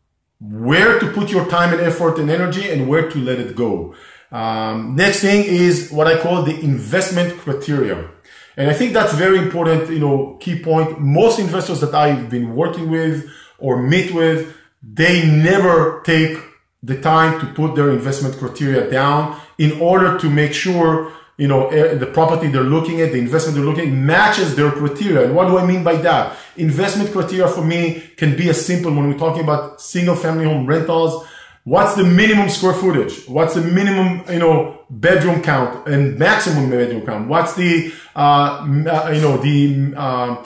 where 0.40 0.98
to 0.98 1.10
put 1.12 1.30
your 1.30 1.46
time 1.48 1.72
and 1.72 1.80
effort 1.80 2.18
and 2.18 2.30
energy 2.30 2.68
and 2.68 2.88
where 2.88 3.08
to 3.08 3.18
let 3.18 3.38
it 3.38 3.56
go. 3.56 3.94
Um, 4.30 4.96
next 4.96 5.20
thing 5.20 5.44
is 5.44 5.90
what 5.90 6.06
I 6.06 6.18
call 6.18 6.42
the 6.42 6.58
investment 6.60 7.38
criteria. 7.38 8.10
And 8.56 8.70
I 8.70 8.74
think 8.74 8.92
that's 8.92 9.14
very 9.14 9.38
important, 9.38 9.90
you 9.90 9.98
know, 9.98 10.36
key 10.40 10.58
point. 10.58 11.00
Most 11.00 11.38
investors 11.38 11.80
that 11.80 11.94
I've 11.94 12.28
been 12.28 12.54
working 12.54 12.90
with 12.90 13.30
or 13.58 13.82
meet 13.82 14.12
with, 14.12 14.54
they 14.82 15.26
never 15.26 16.02
take 16.04 16.38
the 16.82 17.00
time 17.00 17.40
to 17.40 17.46
put 17.46 17.76
their 17.76 17.90
investment 17.90 18.36
criteria 18.36 18.90
down 18.90 19.40
in 19.58 19.80
order 19.80 20.18
to 20.18 20.28
make 20.28 20.52
sure 20.52 21.12
you 21.36 21.48
know 21.48 21.68
eh, 21.68 21.94
the 21.94 22.06
property 22.06 22.48
they're 22.48 22.62
looking 22.62 23.00
at 23.00 23.12
the 23.12 23.18
investment 23.18 23.56
they're 23.56 23.64
looking 23.64 23.88
at 23.88 23.94
matches 23.94 24.54
their 24.54 24.70
criteria. 24.70 25.24
And 25.24 25.34
what 25.34 25.48
do 25.48 25.58
i 25.58 25.66
mean 25.66 25.82
by 25.82 25.96
that? 25.96 26.36
Investment 26.56 27.12
criteria 27.12 27.48
for 27.48 27.64
me 27.64 28.00
can 28.16 28.36
be 28.36 28.48
as 28.50 28.64
simple 28.64 28.92
when 28.94 29.08
we're 29.08 29.18
talking 29.18 29.42
about 29.42 29.80
single 29.80 30.16
family 30.16 30.44
home 30.44 30.66
rentals. 30.66 31.26
What's 31.64 31.94
the 31.94 32.04
minimum 32.04 32.48
square 32.48 32.74
footage? 32.74 33.26
What's 33.26 33.54
the 33.54 33.62
minimum 33.62 34.24
you 34.30 34.40
know 34.40 34.80
bedroom 34.90 35.42
count 35.42 35.86
and 35.86 36.18
maximum 36.18 36.70
bedroom 36.70 37.06
count? 37.06 37.28
What's 37.28 37.54
the 37.54 37.92
uh, 38.16 38.66
uh 38.66 39.10
you 39.14 39.20
know 39.20 39.36
the 39.36 39.94
uh, 39.96 40.44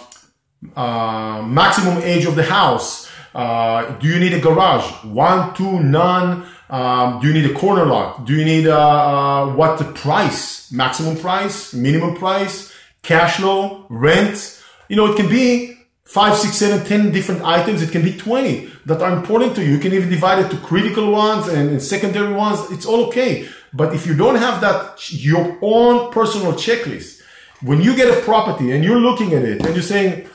uh, 0.76 1.42
maximum 1.42 2.02
age 2.02 2.26
of 2.26 2.36
the 2.36 2.44
house? 2.44 3.10
Uh, 3.34 3.98
do 3.98 4.08
you 4.08 4.18
need 4.18 4.32
a 4.32 4.40
garage? 4.40 5.04
One, 5.04 5.54
two, 5.54 5.80
none. 5.80 6.46
Um, 6.68 7.20
do 7.20 7.28
you 7.28 7.34
need 7.34 7.48
a 7.48 7.54
corner 7.54 7.84
lot? 7.84 8.24
Do 8.24 8.34
you 8.34 8.44
need 8.44 8.66
uh, 8.66 8.76
uh, 8.76 9.54
what 9.54 9.78
the 9.78 9.84
price? 9.84 10.70
Maximum 10.72 11.16
price, 11.16 11.72
minimum 11.72 12.16
price, 12.16 12.72
cash 13.02 13.36
flow, 13.36 13.86
rent. 13.88 14.62
You 14.88 14.96
know, 14.96 15.12
it 15.12 15.16
can 15.16 15.28
be 15.28 15.78
five, 16.04 16.36
six, 16.36 16.56
seven, 16.56 16.84
ten 16.84 17.12
different 17.12 17.42
items. 17.42 17.82
It 17.82 17.92
can 17.92 18.02
be 18.02 18.16
20 18.16 18.70
that 18.86 19.00
are 19.00 19.16
important 19.16 19.54
to 19.56 19.64
you. 19.64 19.72
You 19.72 19.78
can 19.78 19.92
even 19.92 20.08
divide 20.08 20.44
it 20.44 20.50
to 20.50 20.56
critical 20.56 21.10
ones 21.12 21.46
and, 21.48 21.70
and 21.70 21.82
secondary 21.82 22.32
ones. 22.32 22.70
It's 22.70 22.86
all 22.86 23.06
okay. 23.06 23.48
But 23.72 23.94
if 23.94 24.06
you 24.06 24.16
don't 24.16 24.36
have 24.36 24.60
that, 24.62 25.12
your 25.12 25.58
own 25.62 26.10
personal 26.10 26.52
checklist, 26.54 27.20
when 27.62 27.80
you 27.80 27.94
get 27.94 28.16
a 28.16 28.20
property 28.22 28.72
and 28.72 28.84
you're 28.84 29.00
looking 29.00 29.34
at 29.34 29.42
it 29.42 29.64
and 29.64 29.74
you're 29.74 29.82
saying, 29.82 30.28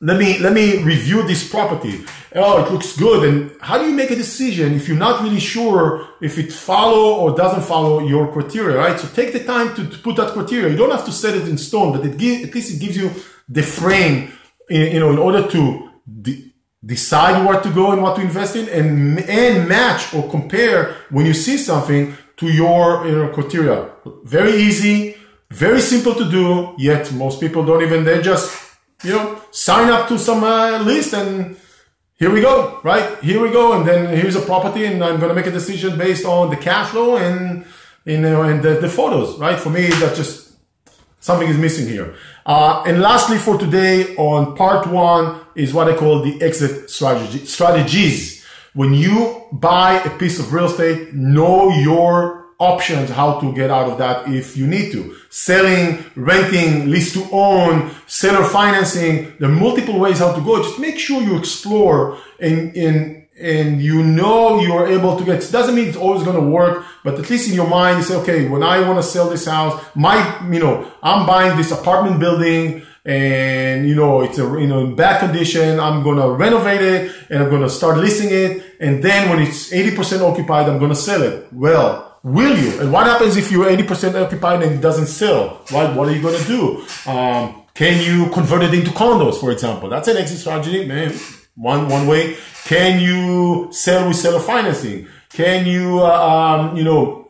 let 0.00 0.18
me 0.18 0.38
let 0.38 0.52
me 0.52 0.82
review 0.82 1.22
this 1.26 1.48
property 1.48 2.04
oh 2.34 2.64
it 2.64 2.72
looks 2.72 2.96
good. 2.96 3.28
And 3.28 3.60
how 3.60 3.78
do 3.78 3.84
you 3.86 3.94
make 3.94 4.10
a 4.10 4.16
decision 4.16 4.74
if 4.74 4.88
you're 4.88 4.98
not 4.98 5.22
really 5.22 5.40
sure 5.40 6.08
if 6.20 6.38
it 6.38 6.52
follow 6.52 7.16
or 7.20 7.36
doesn't 7.36 7.62
follow 7.62 8.00
your 8.00 8.32
criteria 8.32 8.76
right? 8.78 8.98
So 8.98 9.08
take 9.08 9.32
the 9.32 9.44
time 9.44 9.74
to, 9.76 9.88
to 9.88 9.98
put 9.98 10.16
that 10.16 10.32
criteria. 10.32 10.70
You 10.70 10.76
don't 10.76 10.90
have 10.90 11.04
to 11.04 11.12
set 11.12 11.34
it 11.34 11.48
in 11.48 11.58
stone 11.58 11.92
but 11.92 12.04
it 12.04 12.16
give, 12.16 12.48
at 12.48 12.54
least 12.54 12.74
it 12.74 12.80
gives 12.80 12.96
you 12.96 13.10
the 13.48 13.62
frame 13.62 14.32
in, 14.68 14.92
you 14.94 15.00
know 15.00 15.10
in 15.10 15.18
order 15.18 15.46
to 15.48 15.90
de- 16.22 16.52
decide 16.84 17.44
where 17.46 17.60
to 17.60 17.70
go 17.70 17.92
and 17.92 18.02
what 18.02 18.16
to 18.16 18.22
invest 18.22 18.56
in 18.56 18.68
and 18.68 19.20
and 19.20 19.68
match 19.68 20.12
or 20.14 20.28
compare 20.30 20.94
when 21.10 21.26
you 21.26 21.34
see 21.34 21.56
something 21.56 22.16
to 22.36 22.48
your 22.48 23.06
you 23.06 23.14
know, 23.16 23.28
criteria. 23.28 23.90
Very 24.24 24.54
easy 24.54 25.16
very 25.50 25.80
simple 25.80 26.12
to 26.12 26.28
do 26.28 26.74
yet 26.76 27.12
most 27.12 27.40
people 27.40 27.64
don't 27.64 27.82
even 27.82 28.04
they 28.04 28.20
just 28.20 28.66
you 29.04 29.12
know, 29.12 29.40
sign 29.50 29.90
up 29.90 30.08
to 30.08 30.18
some 30.18 30.42
uh, 30.42 30.78
list 30.82 31.12
and 31.14 31.56
here 32.18 32.32
we 32.32 32.40
go, 32.40 32.80
right? 32.82 33.18
Here 33.22 33.40
we 33.40 33.50
go. 33.50 33.74
And 33.74 33.86
then 33.86 34.16
here's 34.16 34.36
a 34.36 34.40
property 34.40 34.86
and 34.86 35.04
I'm 35.04 35.20
going 35.20 35.28
to 35.28 35.34
make 35.34 35.46
a 35.46 35.50
decision 35.50 35.98
based 35.98 36.24
on 36.24 36.48
the 36.48 36.56
cash 36.56 36.90
flow 36.90 37.16
and, 37.16 37.66
you 38.06 38.18
know, 38.18 38.42
and 38.42 38.62
the, 38.62 38.80
the 38.80 38.88
photos, 38.88 39.38
right? 39.38 39.58
For 39.58 39.68
me, 39.68 39.88
that 39.88 40.16
just 40.16 40.56
something 41.20 41.46
is 41.46 41.58
missing 41.58 41.86
here. 41.86 42.14
Uh, 42.46 42.82
and 42.86 43.02
lastly 43.02 43.36
for 43.36 43.58
today 43.58 44.16
on 44.16 44.56
part 44.56 44.86
one 44.86 45.40
is 45.54 45.74
what 45.74 45.88
I 45.88 45.96
call 45.96 46.22
the 46.22 46.40
exit 46.42 46.88
strategy, 46.88 47.44
strategies. 47.44 48.44
When 48.72 48.94
you 48.94 49.46
buy 49.52 50.00
a 50.02 50.18
piece 50.18 50.38
of 50.38 50.52
real 50.52 50.66
estate, 50.66 51.12
know 51.12 51.70
your 51.70 52.45
options 52.58 53.10
how 53.10 53.38
to 53.40 53.52
get 53.52 53.70
out 53.70 53.90
of 53.90 53.98
that 53.98 54.28
if 54.28 54.56
you 54.56 54.66
need 54.66 54.92
to. 54.92 55.16
Selling, 55.30 56.04
renting, 56.14 56.90
lease 56.90 57.12
to 57.12 57.26
own, 57.32 57.90
seller 58.06 58.44
financing. 58.48 59.34
There 59.38 59.48
are 59.48 59.52
multiple 59.52 59.98
ways 59.98 60.18
how 60.18 60.32
to 60.32 60.40
go. 60.40 60.62
Just 60.62 60.78
make 60.78 60.98
sure 60.98 61.22
you 61.22 61.36
explore 61.36 62.18
and, 62.40 62.74
and, 62.76 63.26
and 63.38 63.82
you 63.82 64.02
know 64.02 64.60
you're 64.60 64.86
able 64.86 65.18
to 65.18 65.24
get, 65.24 65.44
it 65.44 65.52
doesn't 65.52 65.74
mean 65.74 65.88
it's 65.88 65.96
always 65.96 66.22
going 66.22 66.40
to 66.42 66.50
work, 66.50 66.84
but 67.04 67.18
at 67.18 67.28
least 67.28 67.48
in 67.48 67.54
your 67.54 67.68
mind, 67.68 67.98
you 67.98 68.04
say, 68.04 68.16
okay, 68.16 68.48
when 68.48 68.62
I 68.62 68.80
want 68.80 68.98
to 68.98 69.02
sell 69.02 69.28
this 69.28 69.46
house, 69.46 69.84
my, 69.94 70.16
you 70.50 70.60
know, 70.60 70.90
I'm 71.02 71.26
buying 71.26 71.56
this 71.56 71.70
apartment 71.70 72.18
building 72.18 72.82
and 73.06 73.88
you 73.88 73.94
know 73.94 74.22
it's 74.22 74.36
a 74.36 74.42
you 74.42 74.66
know 74.66 74.80
in 74.80 74.96
bad 74.96 75.20
condition 75.20 75.78
i'm 75.78 76.02
gonna 76.02 76.28
renovate 76.28 76.80
it 76.80 77.14
and 77.30 77.40
i'm 77.40 77.48
gonna 77.48 77.70
start 77.70 77.98
leasing 77.98 78.30
it 78.30 78.74
and 78.80 79.00
then 79.00 79.30
when 79.30 79.38
it's 79.38 79.70
80% 79.70 80.28
occupied 80.28 80.68
i'm 80.68 80.80
gonna 80.80 80.96
sell 80.96 81.22
it 81.22 81.46
well 81.52 82.15
Will 82.22 82.56
you? 82.58 82.80
And 82.80 82.92
what 82.92 83.06
happens 83.06 83.36
if 83.36 83.50
you're 83.50 83.66
80% 83.66 84.20
occupied 84.20 84.62
and 84.62 84.74
it 84.74 84.80
doesn't 84.80 85.06
sell? 85.06 85.62
Right? 85.70 85.94
What 85.94 86.08
are 86.08 86.12
you 86.12 86.22
going 86.22 86.40
to 86.40 86.46
do? 86.46 87.10
Um, 87.10 87.62
can 87.74 88.02
you 88.02 88.30
convert 88.30 88.62
it 88.62 88.74
into 88.74 88.90
condos, 88.90 89.38
for 89.38 89.52
example? 89.52 89.88
That's 89.88 90.08
an 90.08 90.16
exit 90.16 90.38
strategy, 90.38 90.86
man. 90.86 91.14
One, 91.54 91.88
one 91.88 92.06
way. 92.06 92.36
Can 92.64 93.00
you 93.00 93.68
sell 93.70 94.08
with 94.08 94.16
seller 94.16 94.40
financing? 94.40 95.08
Can 95.30 95.66
you, 95.66 96.00
uh, 96.00 96.68
um, 96.68 96.76
you 96.76 96.84
know, 96.84 97.28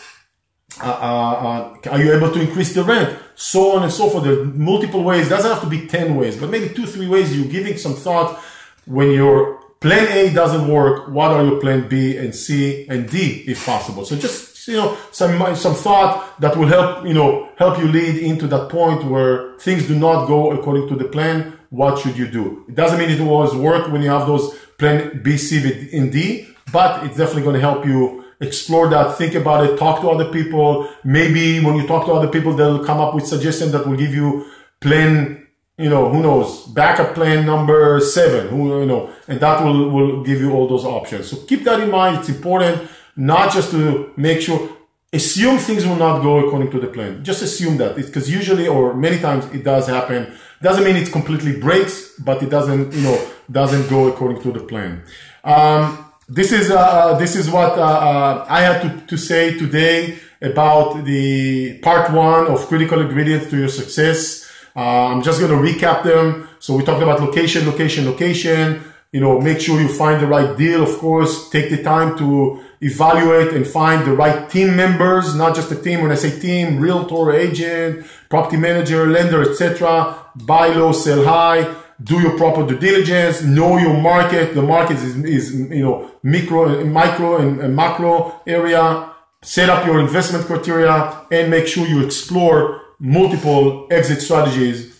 uh, 0.83 0.87
uh, 0.87 1.79
uh, 1.87 1.91
are 1.91 2.03
you 2.03 2.13
able 2.15 2.31
to 2.33 2.41
increase 2.41 2.75
the 2.75 2.85
rent? 2.85 3.19
So 3.35 3.77
on 3.77 3.83
and 3.83 3.93
so 3.93 4.09
forth. 4.09 4.25
There 4.25 4.41
are 4.41 4.45
multiple 4.45 5.03
ways. 5.03 5.27
It 5.27 5.31
doesn't 5.31 5.51
have 5.51 5.63
to 5.63 5.69
be 5.69 5.87
10 5.87 6.15
ways, 6.17 6.37
but 6.37 6.51
maybe 6.51 6.73
two, 6.73 6.87
three 6.87 7.09
ways 7.09 7.37
you're 7.37 7.51
giving 7.51 7.77
some 7.77 7.95
thought 7.95 8.41
when 8.87 9.11
your 9.11 9.61
plan 9.81 10.07
A 10.17 10.33
doesn't 10.33 10.69
work. 10.69 11.09
What 11.09 11.31
are 11.33 11.45
your 11.45 11.61
plan 11.61 11.89
B 11.89 12.17
and 12.17 12.35
C 12.35 12.87
and 12.89 13.09
D 13.09 13.45
if 13.47 13.65
possible? 13.65 14.05
So 14.05 14.17
just 14.17 14.56
you 14.69 14.77
know 14.77 14.97
some 15.13 15.57
some 15.57 15.75
thought 15.75 16.41
that 16.41 16.57
will 16.57 16.69
help 16.69 17.07
you 17.07 17.15
know 17.15 17.49
help 17.57 17.79
you 17.79 17.87
lead 17.89 18.17
into 18.17 18.47
that 18.47 18.69
point 18.69 19.05
where 19.05 19.57
things 19.59 19.87
do 19.87 19.95
not 19.95 20.27
go 20.27 20.53
according 20.53 20.89
to 20.89 20.97
the 20.97 21.05
plan 21.05 21.57
what 21.71 21.99
should 21.99 22.17
you 22.17 22.29
do? 22.29 22.65
It 22.69 22.75
doesn't 22.75 22.99
mean 22.99 23.11
it 23.11 23.21
will 23.21 23.31
always 23.31 23.55
work 23.55 23.91
when 23.91 24.03
you 24.03 24.11
have 24.11 24.27
those 24.27 24.55
plan 24.79 25.21
b 25.23 25.37
c 25.37 25.89
and 25.93 26.13
d 26.13 26.49
but 26.73 27.05
it's 27.05 27.17
definitely 27.17 27.43
going 27.43 27.55
to 27.55 27.61
help 27.61 27.85
you 27.87 28.25
explore 28.41 28.89
that 28.91 29.17
think 29.17 29.35
about 29.35 29.65
it 29.65 29.79
talk 29.79 30.01
to 30.01 30.09
other 30.09 30.31
people. 30.31 30.89
Maybe 31.05 31.61
when 31.65 31.77
you 31.77 31.87
talk 31.87 32.07
to 32.07 32.13
other 32.13 32.29
people 32.29 32.53
they'll 32.55 32.85
come 32.85 33.01
up 33.01 33.15
with 33.15 33.27
suggestions 33.27 33.73
that 33.73 33.87
will 33.87 33.97
give 33.97 34.15
you 34.15 34.47
plan 34.81 35.47
you 35.79 35.91
know 35.91 36.09
who 36.09 36.23
knows 36.23 36.67
backup 36.69 37.15
plan 37.15 37.45
number 37.45 38.01
seven 38.01 38.49
who 38.49 38.81
you 38.81 38.87
know 38.87 39.11
and 39.29 39.41
that 39.41 39.63
will 39.65 39.91
will 39.91 40.23
give 40.23 40.41
you 40.41 40.53
all 40.53 40.69
those 40.69 40.85
options. 40.85 41.31
So 41.31 41.37
keep 41.39 41.65
that 41.65 41.81
in 41.81 41.91
mind 41.91 42.19
it's 42.19 42.29
important 42.29 42.89
not 43.17 43.53
just 43.53 43.71
to 43.71 44.13
make 44.17 44.41
sure 44.41 44.77
assume 45.13 45.59
things 45.59 45.87
will 45.87 45.97
not 45.97 46.23
go 46.23 46.47
according 46.47 46.71
to 46.71 46.81
the 46.81 46.89
plan. 46.89 47.25
Just 47.25 47.43
assume 47.43 47.79
that. 47.79 47.99
It's 47.99 48.09
because 48.09 48.31
usually 48.31 48.69
or 48.69 48.95
many 48.95 49.19
times 49.19 49.47
it 49.47 49.65
does 49.65 49.87
happen. 49.87 50.37
Doesn't 50.63 50.85
mean 50.85 50.97
it 50.97 51.11
completely 51.11 51.59
breaks 51.59 52.19
but 52.19 52.43
it 52.43 52.51
doesn't 52.51 52.93
you 52.93 53.03
know 53.03 53.19
doesn't 53.51 53.89
go 53.89 54.09
according 54.09 54.43
to 54.43 54.53
the 54.53 54.61
plan. 54.61 55.03
Um, 55.45 56.05
this 56.29 56.53
is 56.53 56.71
uh, 56.71 56.77
uh 56.77 57.19
this 57.19 57.37
is 57.37 57.49
what 57.49 57.79
uh, 57.79 57.83
uh, 57.83 58.47
i 58.49 58.61
had 58.61 58.83
to, 58.83 59.07
to 59.07 59.17
say 59.17 59.57
today 59.57 60.19
about 60.43 61.05
the 61.05 61.79
part 61.79 62.11
one 62.11 62.49
of 62.49 62.67
critical 62.67 63.01
ingredients 63.01 63.49
to 63.51 63.57
your 63.57 63.69
success. 63.69 64.51
Uh, 64.75 65.07
i'm 65.11 65.23
just 65.23 65.39
going 65.41 65.53
to 65.53 65.63
recap 65.69 66.03
them. 66.03 66.49
So 66.59 66.75
we 66.77 66.83
talked 66.83 67.03
about 67.03 67.21
location 67.21 67.65
location 67.65 68.07
location 68.07 68.83
you 69.13 69.21
know 69.21 69.41
make 69.41 69.61
sure 69.61 69.81
you 69.81 69.89
find 69.89 70.21
the 70.21 70.27
right 70.27 70.57
deal 70.57 70.83
of 70.83 70.99
course 70.99 71.49
take 71.51 71.71
the 71.71 71.83
time 71.83 72.17
to 72.19 72.61
evaluate 72.81 73.55
and 73.55 73.67
find 73.67 74.07
the 74.07 74.13
right 74.13 74.49
team 74.51 74.77
members, 74.77 75.35
not 75.35 75.55
just 75.55 75.71
a 75.73 75.77
team. 75.77 76.03
When 76.03 76.13
I 76.13 76.15
say 76.15 76.39
team, 76.39 76.79
realtor, 76.79 77.33
agent, 77.33 78.07
property 78.29 78.57
manager, 78.57 79.07
lender, 79.07 79.43
etc. 79.49 80.17
Buy 80.45 80.69
low, 80.69 80.93
sell 80.93 81.25
high. 81.25 81.75
Do 82.03 82.21
your 82.21 82.37
proper 82.37 82.67
due 82.67 82.79
diligence. 82.79 83.43
Know 83.43 83.79
your 83.79 83.99
market. 83.99 84.55
The 84.55 84.63
market 84.63 84.99
is, 84.99 85.17
is 85.25 85.55
you 85.55 85.83
know 85.83 86.11
micro, 86.23 86.85
micro, 86.85 87.39
and, 87.39 87.61
and 87.61 87.75
macro 87.75 88.41
area. 88.47 89.13
Set 89.43 89.71
up 89.71 89.87
your 89.87 90.01
investment 90.01 90.45
criteria 90.47 91.25
and 91.31 91.51
make 91.51 91.67
sure 91.67 91.87
you 91.87 92.05
explore 92.05 92.83
multiple 92.99 93.87
exit 93.91 94.21
strategies 94.21 94.96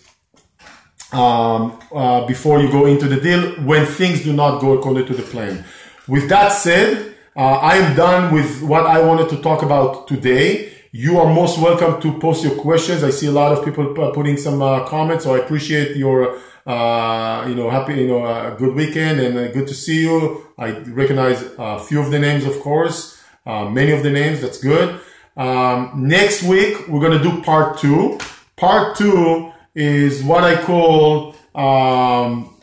um, 1.13 1.79
uh, 1.93 2.25
before 2.25 2.59
you 2.61 2.69
go 2.69 2.85
into 2.85 3.07
the 3.07 3.19
deal 3.19 3.51
when 3.63 3.85
things 3.85 4.23
do 4.23 4.33
not 4.33 4.59
go 4.59 4.77
according 4.77 5.05
to 5.07 5.13
the 5.13 5.23
plan. 5.23 5.63
With 6.07 6.29
that 6.29 6.49
said, 6.49 7.15
uh, 7.35 7.39
I 7.39 7.75
am 7.77 7.95
done 7.95 8.33
with 8.33 8.61
what 8.63 8.85
I 8.85 9.01
wanted 9.03 9.29
to 9.29 9.41
talk 9.41 9.61
about 9.61 10.07
today. 10.07 10.73
You 10.91 11.19
are 11.19 11.31
most 11.31 11.59
welcome 11.59 12.01
to 12.01 12.19
post 12.19 12.43
your 12.43 12.55
questions. 12.55 13.03
I 13.03 13.11
see 13.11 13.27
a 13.27 13.31
lot 13.31 13.51
of 13.51 13.63
people 13.63 13.93
putting 14.13 14.37
some 14.37 14.61
uh, 14.61 14.87
comments, 14.87 15.25
so 15.25 15.35
I 15.35 15.39
appreciate 15.39 15.95
your, 15.95 16.39
uh, 16.65 17.45
you 17.47 17.55
know, 17.55 17.69
happy, 17.69 17.95
you 17.95 18.07
know, 18.07 18.25
uh, 18.25 18.55
good 18.55 18.73
weekend 18.73 19.19
and 19.19 19.37
uh, 19.37 19.51
good 19.51 19.67
to 19.67 19.73
see 19.73 20.01
you. 20.01 20.47
I 20.57 20.71
recognize 20.79 21.43
a 21.59 21.79
few 21.79 21.99
of 21.99 22.09
the 22.09 22.19
names, 22.19 22.45
of 22.45 22.59
course, 22.61 23.21
uh, 23.45 23.69
many 23.69 23.91
of 23.91 24.01
the 24.01 24.09
names. 24.09 24.41
That's 24.41 24.57
good. 24.57 24.99
Um, 25.35 25.91
next 25.95 26.41
week 26.41 26.87
we're 26.87 27.01
gonna 27.01 27.21
do 27.21 27.43
part 27.43 27.77
two. 27.77 28.17
Part 28.55 28.97
two 28.97 29.53
is 29.77 30.23
what 30.23 30.43
I 30.43 30.61
call 30.61 31.35
um, 31.55 32.53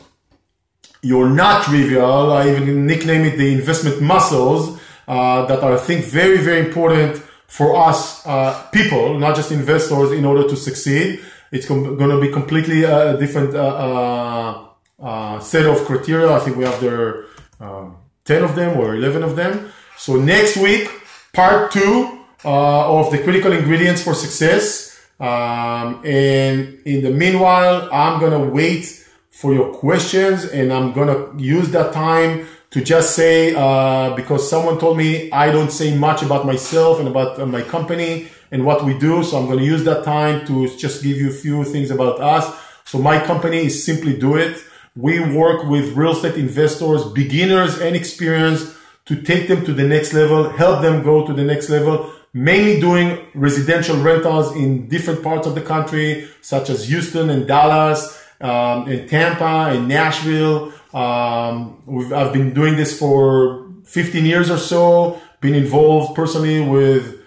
you're 1.01 1.29
not 1.29 1.63
trivial. 1.63 2.31
I 2.31 2.49
even 2.49 2.85
nickname 2.85 3.23
it 3.25 3.37
the 3.37 3.53
investment 3.53 4.01
muscles. 4.01 4.79
uh, 5.07 5.45
that 5.45 5.59
are, 5.61 5.73
I 5.73 5.77
think, 5.77 6.05
very, 6.05 6.37
very 6.37 6.59
important 6.59 7.17
for 7.47 7.75
us 7.75 8.25
uh, 8.25 8.53
people, 8.71 9.19
not 9.19 9.35
just 9.35 9.51
investors, 9.51 10.11
in 10.11 10.25
order 10.25 10.47
to 10.47 10.55
succeed. 10.55 11.19
It's 11.51 11.67
com- 11.67 11.95
going 11.97 12.09
to 12.09 12.19
be 12.19 12.31
completely 12.31 12.83
a 12.83 13.17
different 13.17 13.55
uh, 13.55 14.65
uh, 14.99 15.39
set 15.39 15.65
of 15.65 15.85
criteria. 15.85 16.31
I 16.31 16.39
think 16.39 16.57
we 16.57 16.63
have 16.63 16.79
there 16.81 17.25
um, 17.59 17.97
10 18.25 18.43
of 18.43 18.55
them 18.55 18.77
or 18.79 18.95
11 18.95 19.23
of 19.23 19.35
them. 19.35 19.71
So 19.97 20.15
next 20.15 20.57
week, 20.57 20.89
part 21.33 21.71
two 21.71 22.19
uh, 22.43 22.99
of 22.99 23.11
the 23.11 23.19
critical 23.19 23.51
ingredients 23.51 24.03
for 24.03 24.13
success. 24.13 24.94
Um, 25.19 26.01
and 26.05 26.79
in 26.85 27.03
the 27.03 27.11
meanwhile, 27.11 27.89
I'm 27.91 28.19
going 28.19 28.33
to 28.33 28.51
wait 28.51 29.05
for 29.29 29.53
your 29.53 29.73
questions 29.73 30.45
and 30.45 30.71
I'm 30.71 30.93
going 30.93 31.07
to 31.07 31.43
use 31.43 31.69
that 31.71 31.93
time 31.93 32.47
to 32.71 32.83
just 32.83 33.15
say, 33.15 33.53
uh, 33.55 34.13
because 34.15 34.49
someone 34.49 34.77
told 34.77 34.97
me 34.97 35.31
I 35.31 35.51
don't 35.51 35.71
say 35.71 35.95
much 35.97 36.21
about 36.21 36.45
myself 36.45 36.99
and 36.99 37.07
about 37.07 37.45
my 37.47 37.61
company 37.61 38.27
and 38.51 38.65
what 38.65 38.83
we 38.83 38.97
do. 38.97 39.23
So 39.23 39.37
I'm 39.37 39.45
going 39.45 39.59
to 39.59 39.65
use 39.65 39.83
that 39.85 40.03
time 40.03 40.45
to 40.47 40.67
just 40.77 41.03
give 41.03 41.17
you 41.17 41.29
a 41.29 41.33
few 41.33 41.63
things 41.63 41.91
about 41.91 42.19
us. 42.19 42.45
So 42.83 42.97
my 42.99 43.23
company 43.23 43.65
is 43.65 43.83
Simply 43.83 44.17
Do 44.17 44.35
It. 44.35 44.61
We 44.95 45.19
work 45.19 45.69
with 45.69 45.95
real 45.95 46.11
estate 46.11 46.35
investors, 46.35 47.05
beginners 47.11 47.79
and 47.79 47.95
experienced 47.95 48.75
to 49.05 49.21
take 49.21 49.47
them 49.47 49.65
to 49.65 49.73
the 49.73 49.83
next 49.83 50.13
level, 50.13 50.49
help 50.49 50.81
them 50.81 51.03
go 51.03 51.25
to 51.25 51.33
the 51.33 51.43
next 51.43 51.69
level, 51.69 52.11
mainly 52.35 52.81
doing 52.81 53.17
residential 53.33 53.95
rentals 53.95 54.53
in 54.57 54.89
different 54.89 55.23
parts 55.23 55.47
of 55.47 55.55
the 55.55 55.61
country, 55.61 56.27
such 56.41 56.69
as 56.69 56.89
Houston 56.89 57.29
and 57.29 57.47
Dallas, 57.47 58.21
um, 58.41 58.89
in 58.89 59.07
Tampa, 59.07 59.73
in 59.73 59.87
Nashville. 59.87 60.73
Um, 60.93 61.81
I've 62.13 62.33
been 62.33 62.53
doing 62.53 62.75
this 62.75 62.99
for 62.99 63.71
15 63.85 64.25
years 64.25 64.51
or 64.51 64.57
so, 64.57 65.21
been 65.39 65.55
involved 65.55 66.13
personally 66.13 66.59
with 66.59 67.21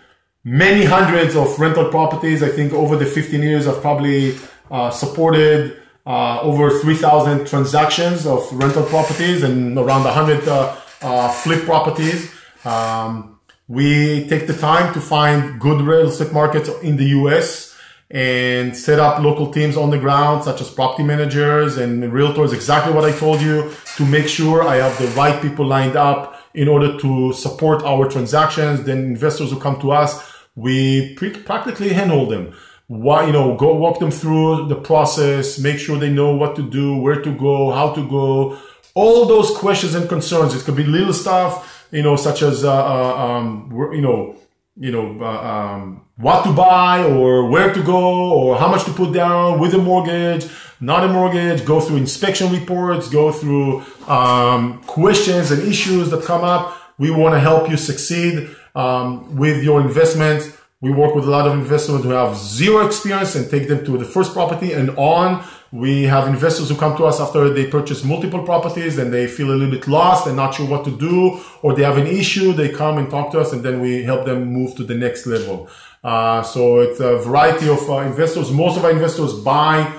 many 0.45 0.85
hundreds 0.85 1.35
of 1.35 1.59
rental 1.59 1.89
properties. 1.89 2.43
I 2.43 2.51
think 2.51 2.75
over 2.75 2.95
the 2.95 3.07
15 3.07 3.43
years, 3.43 3.67
I've 3.67 3.81
probably 3.81 4.37
uh, 4.71 4.91
supported 4.91 5.81
uh, 6.05 6.41
over 6.43 6.81
3,000 6.81 7.47
transactions 7.47 8.27
of 8.27 8.47
rental 8.53 8.85
properties 8.85 9.43
and 9.43 9.79
around 9.79 10.05
100 10.05 10.47
uh, 10.47 10.77
uh, 11.01 11.29
flip 11.31 11.65
properties. 11.65 12.31
Um, 12.67 13.38
we 13.69 14.27
take 14.29 14.47
the 14.47 14.55
time 14.55 14.95
to 14.95 15.01
find 15.01 15.61
good 15.61 15.83
real 15.83 16.09
estate 16.09 16.33
markets 16.33 16.71
in 16.83 16.97
the 16.97 17.05
US 17.21 17.77
and 18.11 18.75
set 18.75 18.99
up 18.99 19.23
local 19.23 19.53
teams 19.53 19.77
on 19.77 19.91
the 19.91 19.99
ground, 19.99 20.43
such 20.43 20.63
as 20.63 20.71
property 20.71 21.03
managers 21.03 21.77
and 21.77 22.03
realtors, 22.05 22.55
exactly 22.55 22.93
what 22.95 23.05
I 23.05 23.13
told 23.13 23.43
you, 23.43 23.71
to 23.97 24.07
make 24.07 24.27
sure 24.27 24.67
I 24.67 24.77
have 24.77 24.99
the 24.99 25.09
right 25.09 25.41
people 25.43 25.67
lined 25.67 25.97
up 25.97 26.43
in 26.55 26.69
order 26.69 26.99
to 26.99 27.35
support 27.35 27.83
our 27.83 28.09
transactions. 28.09 28.85
Then 28.85 29.05
investors 29.05 29.51
who 29.51 29.61
come 29.61 29.79
to 29.81 29.93
us, 29.93 30.33
we 30.57 31.15
practically 31.45 31.91
handhold 31.91 32.31
them. 32.31 32.55
Why, 32.87 33.27
you 33.27 33.33
know, 33.33 33.55
go 33.55 33.75
walk 33.75 33.99
them 33.99 34.11
through 34.11 34.69
the 34.69 34.77
process, 34.77 35.59
make 35.59 35.79
sure 35.79 35.99
they 35.99 36.09
know 36.09 36.35
what 36.35 36.57
to 36.57 36.63
do, 36.63 36.97
where 36.97 37.21
to 37.21 37.33
go, 37.37 37.71
how 37.71 37.93
to 37.93 38.09
go, 38.09 38.59
all 38.95 39.27
those 39.27 39.51
questions 39.51 39.95
and 39.95 40.09
concerns. 40.09 40.55
It 40.55 40.65
could 40.65 40.77
be 40.77 40.85
little 40.85 41.13
stuff, 41.13 41.78
you 41.91 42.03
know, 42.03 42.17
such 42.17 42.43
as, 42.43 42.65
uh, 42.65 42.73
uh 42.73 43.17
um, 43.17 43.71
you 43.93 44.01
know, 44.01 44.37
you 44.77 44.93
know, 44.93 45.19
uh, 45.21 45.27
um, 45.27 46.05
what 46.17 46.45
to 46.45 46.53
buy 46.53 47.03
or 47.03 47.49
where 47.49 47.73
to 47.73 47.83
go 47.83 48.33
or 48.33 48.57
how 48.57 48.69
much 48.69 48.85
to 48.85 48.93
put 48.93 49.13
down 49.13 49.59
with 49.59 49.75
a 49.75 49.79
mortgage, 49.79 50.47
not 50.81 51.05
a 51.05 51.09
mortgage, 51.09 51.65
go 51.65 51.81
through 51.81 51.97
inspection 51.97 52.53
reports, 52.53 53.09
go 53.09 53.33
through 53.33 53.83
um, 54.07 54.83
questions 54.85 55.51
and 55.51 55.63
issues 55.63 56.11
that 56.11 56.25
come 56.25 56.45
up. 56.45 56.77
We 56.99 57.11
want 57.11 57.35
to 57.35 57.41
help 57.41 57.69
you 57.71 57.77
succeed 57.77 58.55
um, 58.75 59.37
with 59.37 59.63
your 59.63 59.81
investment. 59.81 60.57
We 60.81 60.93
work 60.93 61.15
with 61.15 61.25
a 61.25 61.31
lot 61.31 61.49
of 61.49 61.55
investors 61.55 62.05
who 62.05 62.11
have 62.11 62.37
zero 62.37 62.87
experience 62.87 63.35
and 63.35 63.51
take 63.51 63.67
them 63.67 63.85
to 63.85 63.99
the 63.99 64.05
first 64.05 64.33
property 64.33 64.73
and 64.73 64.91
on 64.91 65.45
we 65.71 66.05
have 66.05 66.29
investors 66.29 66.71
who 66.71 66.77
come 66.77 66.97
to 66.97 67.05
us 67.05 67.21
after 67.21 67.51
they 67.51 67.67
purchase 67.67 68.03
multiple 68.03 68.43
properties 68.43 68.97
and 68.97 69.13
they 69.13 69.27
feel 69.27 69.51
a 69.51 69.55
little 69.55 69.71
bit 69.71 69.87
lost 69.87 70.27
and 70.27 70.35
not 70.35 70.55
sure 70.55 70.67
what 70.67 70.85
to 70.85 70.91
do, 70.91 71.41
or 71.61 71.75
they 71.75 71.83
have 71.83 71.99
an 71.99 72.07
issue. 72.07 72.55
They 72.55 72.71
come 72.71 72.97
and 72.97 73.11
talk 73.11 73.33
to 73.33 73.41
us, 73.41 73.53
and 73.53 73.63
then 73.63 73.81
we 73.81 74.03
help 74.03 74.25
them 74.25 74.47
move 74.47 74.77
to 74.77 74.85
the 74.85 74.95
next 74.95 75.27
level. 75.27 75.69
Uh, 76.03 76.43
so 76.43 76.81
it's 76.81 77.01
a 77.01 77.19
variety 77.19 77.69
of 77.69 77.89
uh, 77.91 77.99
investors. 77.99 78.51
Most 78.51 78.79
of 78.79 78.85
our 78.85 78.93
investors 78.93 79.35
buy 79.35 79.93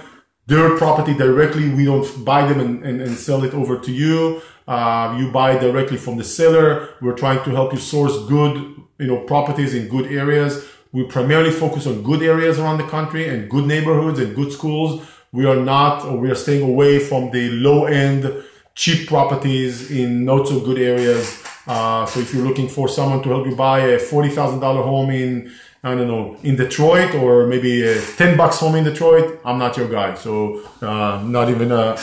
their 0.48 0.76
property 0.76 1.14
directly. 1.14 1.70
We 1.70 1.86
don't 1.86 2.26
buy 2.26 2.48
them 2.48 2.60
and, 2.60 2.84
and, 2.84 3.02
and 3.02 3.16
sell 3.16 3.44
it 3.44 3.54
over 3.54 3.78
to 3.78 3.92
you. 3.92 4.42
Uh, 4.68 5.18
you 5.20 5.32
buy 5.32 5.58
directly 5.58 5.98
from 5.98 6.18
the 6.18 6.24
seller. 6.24 6.90
We're 7.00 7.16
trying 7.16 7.44
to 7.44 7.52
help 7.52 7.74
you 7.74 7.80
source 7.80 8.18
good, 8.28 8.56
you 8.98 9.08
know, 9.08 9.18
properties 9.26 9.76
in 9.76 9.88
good 9.88 10.12
areas. 10.12 10.66
We 10.92 11.04
primarily 11.04 11.52
focus 11.52 11.86
on 11.86 12.02
good 12.02 12.24
areas 12.24 12.58
around 12.58 12.80
the 12.80 12.88
country 12.88 13.30
and 13.30 13.48
good 13.48 13.68
neighborhoods 13.68 14.18
and 14.18 14.36
good 14.36 14.52
schools 14.52 15.06
we 15.32 15.46
are 15.46 15.56
not, 15.56 16.06
or 16.06 16.18
we 16.18 16.30
are 16.30 16.36
staying 16.36 16.64
away 16.64 17.00
from 17.00 17.32
the 17.32 17.50
low 17.52 17.86
end, 17.86 18.44
cheap 18.76 19.08
properties 19.08 19.92
in 19.92 20.26
not 20.26 20.48
so 20.48 20.60
good 20.60 20.80
areas. 20.80 21.44
Uh, 21.68 22.06
so 22.06 22.20
if 22.20 22.34
you're 22.34 22.46
looking 22.46 22.68
for 22.68 22.88
someone 22.88 23.22
to 23.22 23.30
help 23.30 23.46
you 23.46 23.56
buy 23.56 23.80
a 23.80 24.00
$40,000 24.00 24.62
home 24.84 25.10
in, 25.12 25.52
I 25.84 25.96
don't 25.96 26.08
know, 26.08 26.38
in 26.44 26.56
Detroit 26.56 27.14
or 27.16 27.46
maybe 27.46 27.84
a 27.84 28.02
10 28.02 28.38
bucks 28.38 28.60
home 28.60 28.76
in 28.76 28.84
Detroit, 28.84 29.40
I'm 29.46 29.60
not 29.60 29.78
your 29.78 29.88
guy. 29.88 30.16
So, 30.16 30.64
uh, 30.82 31.22
not 31.26 31.50
even 31.50 31.72
a, 31.72 31.98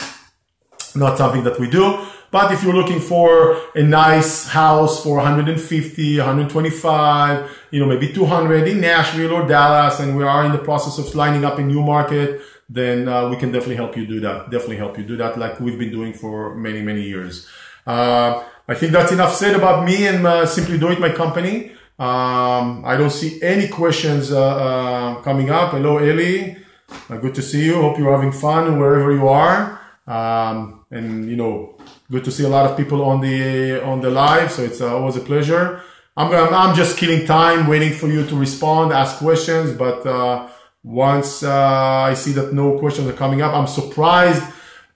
not 0.94 1.18
something 1.18 1.44
that 1.44 1.58
we 1.58 1.68
do. 1.68 2.06
But 2.30 2.52
if 2.52 2.62
you're 2.62 2.74
looking 2.74 3.00
for 3.00 3.60
a 3.74 3.82
nice 3.82 4.48
house 4.48 5.02
for 5.02 5.16
150, 5.16 6.18
125, 6.18 7.58
you 7.70 7.80
know, 7.80 7.86
maybe 7.86 8.12
200 8.12 8.68
in 8.68 8.80
Nashville 8.80 9.32
or 9.32 9.46
Dallas, 9.46 10.00
and 10.00 10.16
we 10.16 10.24
are 10.24 10.44
in 10.44 10.52
the 10.52 10.58
process 10.58 10.98
of 10.98 11.14
lining 11.14 11.44
up 11.44 11.58
a 11.58 11.62
new 11.62 11.82
market, 11.82 12.42
then 12.68 13.08
uh, 13.08 13.28
we 13.28 13.36
can 13.36 13.52
definitely 13.52 13.76
help 13.76 13.96
you 13.96 14.06
do 14.06 14.20
that. 14.20 14.50
Definitely 14.50 14.78
help 14.78 14.98
you 14.98 15.04
do 15.04 15.16
that 15.16 15.38
like 15.38 15.60
we've 15.60 15.78
been 15.78 15.92
doing 15.92 16.12
for 16.12 16.54
many, 16.54 16.82
many 16.82 17.02
years. 17.02 17.46
Uh, 17.86 18.42
I 18.68 18.74
think 18.74 18.92
that's 18.92 19.12
enough 19.12 19.34
said 19.34 19.54
about 19.54 19.84
me 19.84 20.06
and 20.06 20.26
uh, 20.26 20.44
Simply 20.44 20.78
Do 20.78 20.90
It, 20.90 20.98
my 20.98 21.10
company. 21.10 21.70
Um, 21.98 22.84
I 22.84 22.96
don't 22.96 23.10
see 23.10 23.40
any 23.42 23.68
questions 23.68 24.32
uh, 24.32 24.56
uh, 24.56 25.22
coming 25.22 25.50
up. 25.50 25.72
Hello, 25.72 25.98
Ellie. 25.98 26.56
Uh, 27.08 27.16
good 27.18 27.34
to 27.36 27.42
see 27.42 27.64
you. 27.64 27.80
Hope 27.80 27.98
you're 27.98 28.12
having 28.12 28.32
fun 28.32 28.78
wherever 28.78 29.12
you 29.12 29.28
are. 29.28 29.80
Um, 30.06 30.84
and 30.90 31.28
you 31.28 31.36
know, 31.36 31.78
good 32.10 32.24
to 32.24 32.30
see 32.30 32.44
a 32.44 32.48
lot 32.48 32.68
of 32.68 32.76
people 32.76 33.02
on 33.04 33.20
the 33.20 33.82
on 33.82 34.00
the 34.00 34.10
live. 34.10 34.52
So 34.52 34.62
it's 34.62 34.80
always 34.80 35.16
a 35.16 35.20
pleasure. 35.20 35.80
I'm 36.16 36.32
I'm 36.32 36.74
just 36.74 36.98
killing 36.98 37.26
time, 37.26 37.66
waiting 37.66 37.92
for 37.92 38.08
you 38.08 38.26
to 38.26 38.36
respond, 38.36 38.92
ask 38.92 39.18
questions, 39.18 39.72
but 39.72 40.06
once 40.86 41.42
uh, 41.42 41.50
I 41.52 42.14
see 42.14 42.30
that 42.32 42.52
no 42.52 42.78
questions 42.78 43.08
are 43.08 43.12
coming 43.12 43.42
up, 43.42 43.52
I'm 43.52 43.66
surprised 43.66 44.44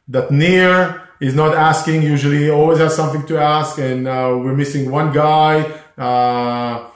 that 0.07 0.31
Nir 0.31 1.03
is 1.21 1.35
not 1.35 1.53
asking. 1.53 2.03
Usually, 2.03 2.49
always 2.49 2.79
has 2.79 2.95
something 2.95 3.27
to 3.27 3.39
ask, 3.39 3.77
and 3.79 4.07
uh, 4.07 4.39
we're 4.39 4.55
missing 4.55 4.89
one 4.89 5.13
guy. 5.13 5.63
Uh, 5.99 6.87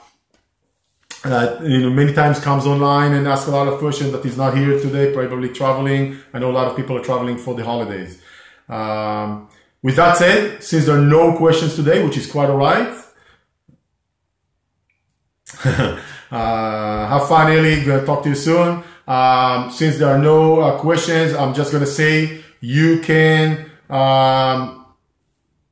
that 1.23 1.61
you 1.61 1.81
know 1.81 1.89
many 1.89 2.13
times 2.13 2.39
comes 2.39 2.65
online 2.65 3.11
and 3.13 3.27
asks 3.27 3.47
a 3.47 3.51
lot 3.51 3.67
of 3.67 3.79
questions 3.79 4.13
that 4.13 4.23
he's 4.23 4.37
not 4.37 4.55
here 4.55 4.79
today, 4.79 5.11
probably 5.11 5.49
traveling. 5.49 6.17
I 6.33 6.39
know 6.39 6.49
a 6.49 6.53
lot 6.53 6.67
of 6.67 6.77
people 6.77 6.97
are 6.97 7.03
traveling 7.03 7.37
for 7.37 7.53
the 7.53 7.65
holidays. 7.65 8.21
Um, 8.69 9.49
with 9.81 9.97
that 9.97 10.15
said, 10.15 10.63
since 10.63 10.85
there 10.85 10.97
are 10.97 11.01
no 11.01 11.35
questions 11.35 11.75
today, 11.75 12.01
which 12.01 12.15
is 12.15 12.31
quite 12.31 12.49
alright. 12.49 12.95
Uh, 16.35 17.07
have 17.07 17.29
fun, 17.29 17.49
Eli. 17.49 17.85
Gonna 17.85 18.05
talk 18.05 18.23
to 18.23 18.29
you 18.29 18.35
soon. 18.35 18.83
Um, 19.07 19.71
since 19.71 19.97
there 19.97 20.09
are 20.09 20.17
no 20.17 20.59
uh, 20.59 20.77
questions, 20.79 21.33
I'm 21.33 21.53
just 21.53 21.71
gonna 21.71 21.85
say 21.85 22.43
you 22.59 22.99
can 22.99 23.71
um, 23.89 24.85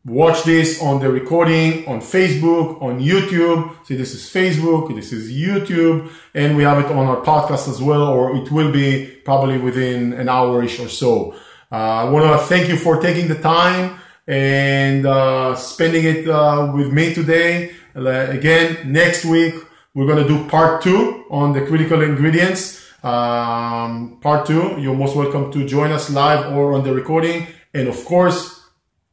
watch 0.06 0.43
this 0.43 0.82
on 0.82 1.02
the 1.02 1.12
recording 1.12 1.86
on 1.86 1.99
Facebook, 1.99 2.82
on 2.82 3.02
YouTube. 3.02 3.76
See, 3.86 3.97
this 3.97 4.13
is 4.13 4.23
Facebook, 4.23 4.95
this 4.95 5.12
is 5.12 5.30
YouTube, 5.30 6.10
and 6.34 6.56
we 6.56 6.63
have 6.63 6.80
it 6.80 6.89
on 6.89 7.08
our 7.08 7.21
podcast 7.21 7.67
as 7.67 7.82
well, 7.82 8.08
or 8.08 8.34
it 8.38 8.49
will 8.49 8.71
be 8.71 9.08
probably 9.26 9.58
within 9.58 10.13
an 10.13 10.30
hour-ish 10.30 10.80
or 10.80 10.88
so. 10.88 11.34
Uh, 11.73 11.76
I 11.76 12.10
want 12.10 12.23
to 12.39 12.45
thank 12.45 12.69
you 12.69 12.78
for 12.78 13.02
taking 13.02 13.28
the 13.28 13.39
time 13.39 13.99
and 14.28 15.06
uh, 15.06 15.56
spending 15.56 16.06
it 16.06 16.30
uh, 16.30 16.71
with 16.73 16.93
me 16.93 17.13
today. 17.13 17.73
again, 17.95 18.89
next 18.89 19.26
week 19.26 19.56
we're 19.93 20.08
going 20.08 20.25
to 20.25 20.27
do 20.27 20.47
part 20.47 20.82
two 20.82 21.25
on 21.29 21.53
the 21.53 21.65
critical 21.65 22.01
ingredients. 22.01 22.84
Um, 23.03 24.17
part 24.21 24.47
two, 24.47 24.75
you're 24.79 24.95
most 24.95 25.15
welcome 25.15 25.51
to 25.51 25.67
join 25.67 25.91
us 25.91 26.10
live 26.10 26.53
or 26.53 26.73
on 26.73 26.84
the 26.84 26.93
recording. 26.93 27.47
And 27.73 27.88
of 27.88 28.03
course, 28.06 28.62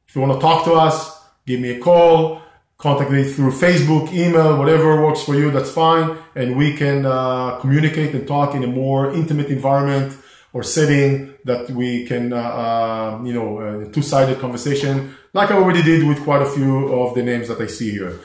if 0.08 0.14
you 0.14 0.22
want 0.22 0.34
to 0.34 0.40
talk 0.40 0.64
to 0.64 0.72
us, 0.72 1.18
give 1.46 1.60
me 1.60 1.70
a 1.70 1.80
call, 1.80 2.40
contact 2.78 3.10
me 3.10 3.24
through 3.24 3.50
Facebook, 3.50 4.12
email, 4.12 4.56
whatever 4.56 5.04
works 5.04 5.22
for 5.22 5.34
you, 5.34 5.50
that's 5.50 5.70
fine. 5.70 6.16
And 6.34 6.56
we 6.56 6.74
can 6.76 7.04
uh, 7.04 7.58
communicate 7.60 8.14
and 8.14 8.26
talk 8.26 8.54
in 8.54 8.64
a 8.64 8.66
more 8.66 9.12
intimate 9.12 9.48
environment 9.48 10.16
or 10.52 10.62
setting 10.62 11.34
that 11.44 11.70
we 11.70 12.06
can, 12.06 12.32
uh, 12.32 12.36
uh, 12.36 13.22
you 13.24 13.32
know, 13.32 13.58
a 13.58 13.90
two-sided 13.90 14.38
conversation 14.40 15.14
like 15.32 15.50
I 15.50 15.54
already 15.54 15.82
did 15.82 16.06
with 16.08 16.22
quite 16.24 16.42
a 16.42 16.46
few 16.46 16.88
of 16.92 17.14
the 17.14 17.22
names 17.22 17.48
that 17.48 17.60
I 17.60 17.66
see 17.66 17.90
here. 17.90 18.18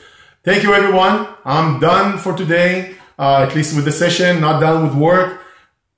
Thank 0.45 0.61
you, 0.61 0.75
everyone. 0.75 1.27
I'm 1.43 1.79
done 1.79 2.19
for 2.19 2.37
today, 2.37 2.97
uh, 3.17 3.47
at 3.49 3.55
least 3.55 3.75
with 3.75 3.83
the 3.85 3.91
session, 3.91 4.41
not 4.41 4.59
done 4.59 4.83
with 4.83 4.93
work. 4.93 5.41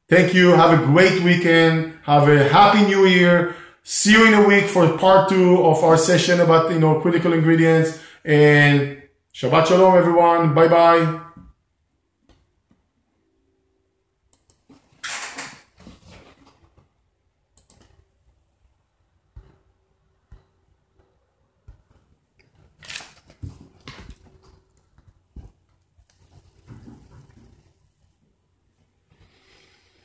Thank 0.07 0.33
you. 0.33 0.51
Have 0.51 0.71
a 0.71 0.85
great 0.85 1.21
weekend. 1.21 1.99
Have 2.03 2.29
a 2.29 2.47
happy 2.47 2.85
new 2.85 3.05
year. 3.05 3.57
See 3.83 4.13
you 4.13 4.25
in 4.25 4.33
a 4.33 4.47
week 4.47 4.63
for 4.67 4.97
part 4.97 5.27
two 5.27 5.61
of 5.65 5.83
our 5.83 5.97
session 5.97 6.39
about, 6.39 6.71
you 6.71 6.79
know, 6.79 7.01
critical 7.01 7.33
ingredients 7.33 7.99
and 8.23 9.03
Shabbat 9.33 9.67
Shalom, 9.67 9.97
everyone. 9.97 10.53
Bye 10.53 10.69
bye. 10.69 11.26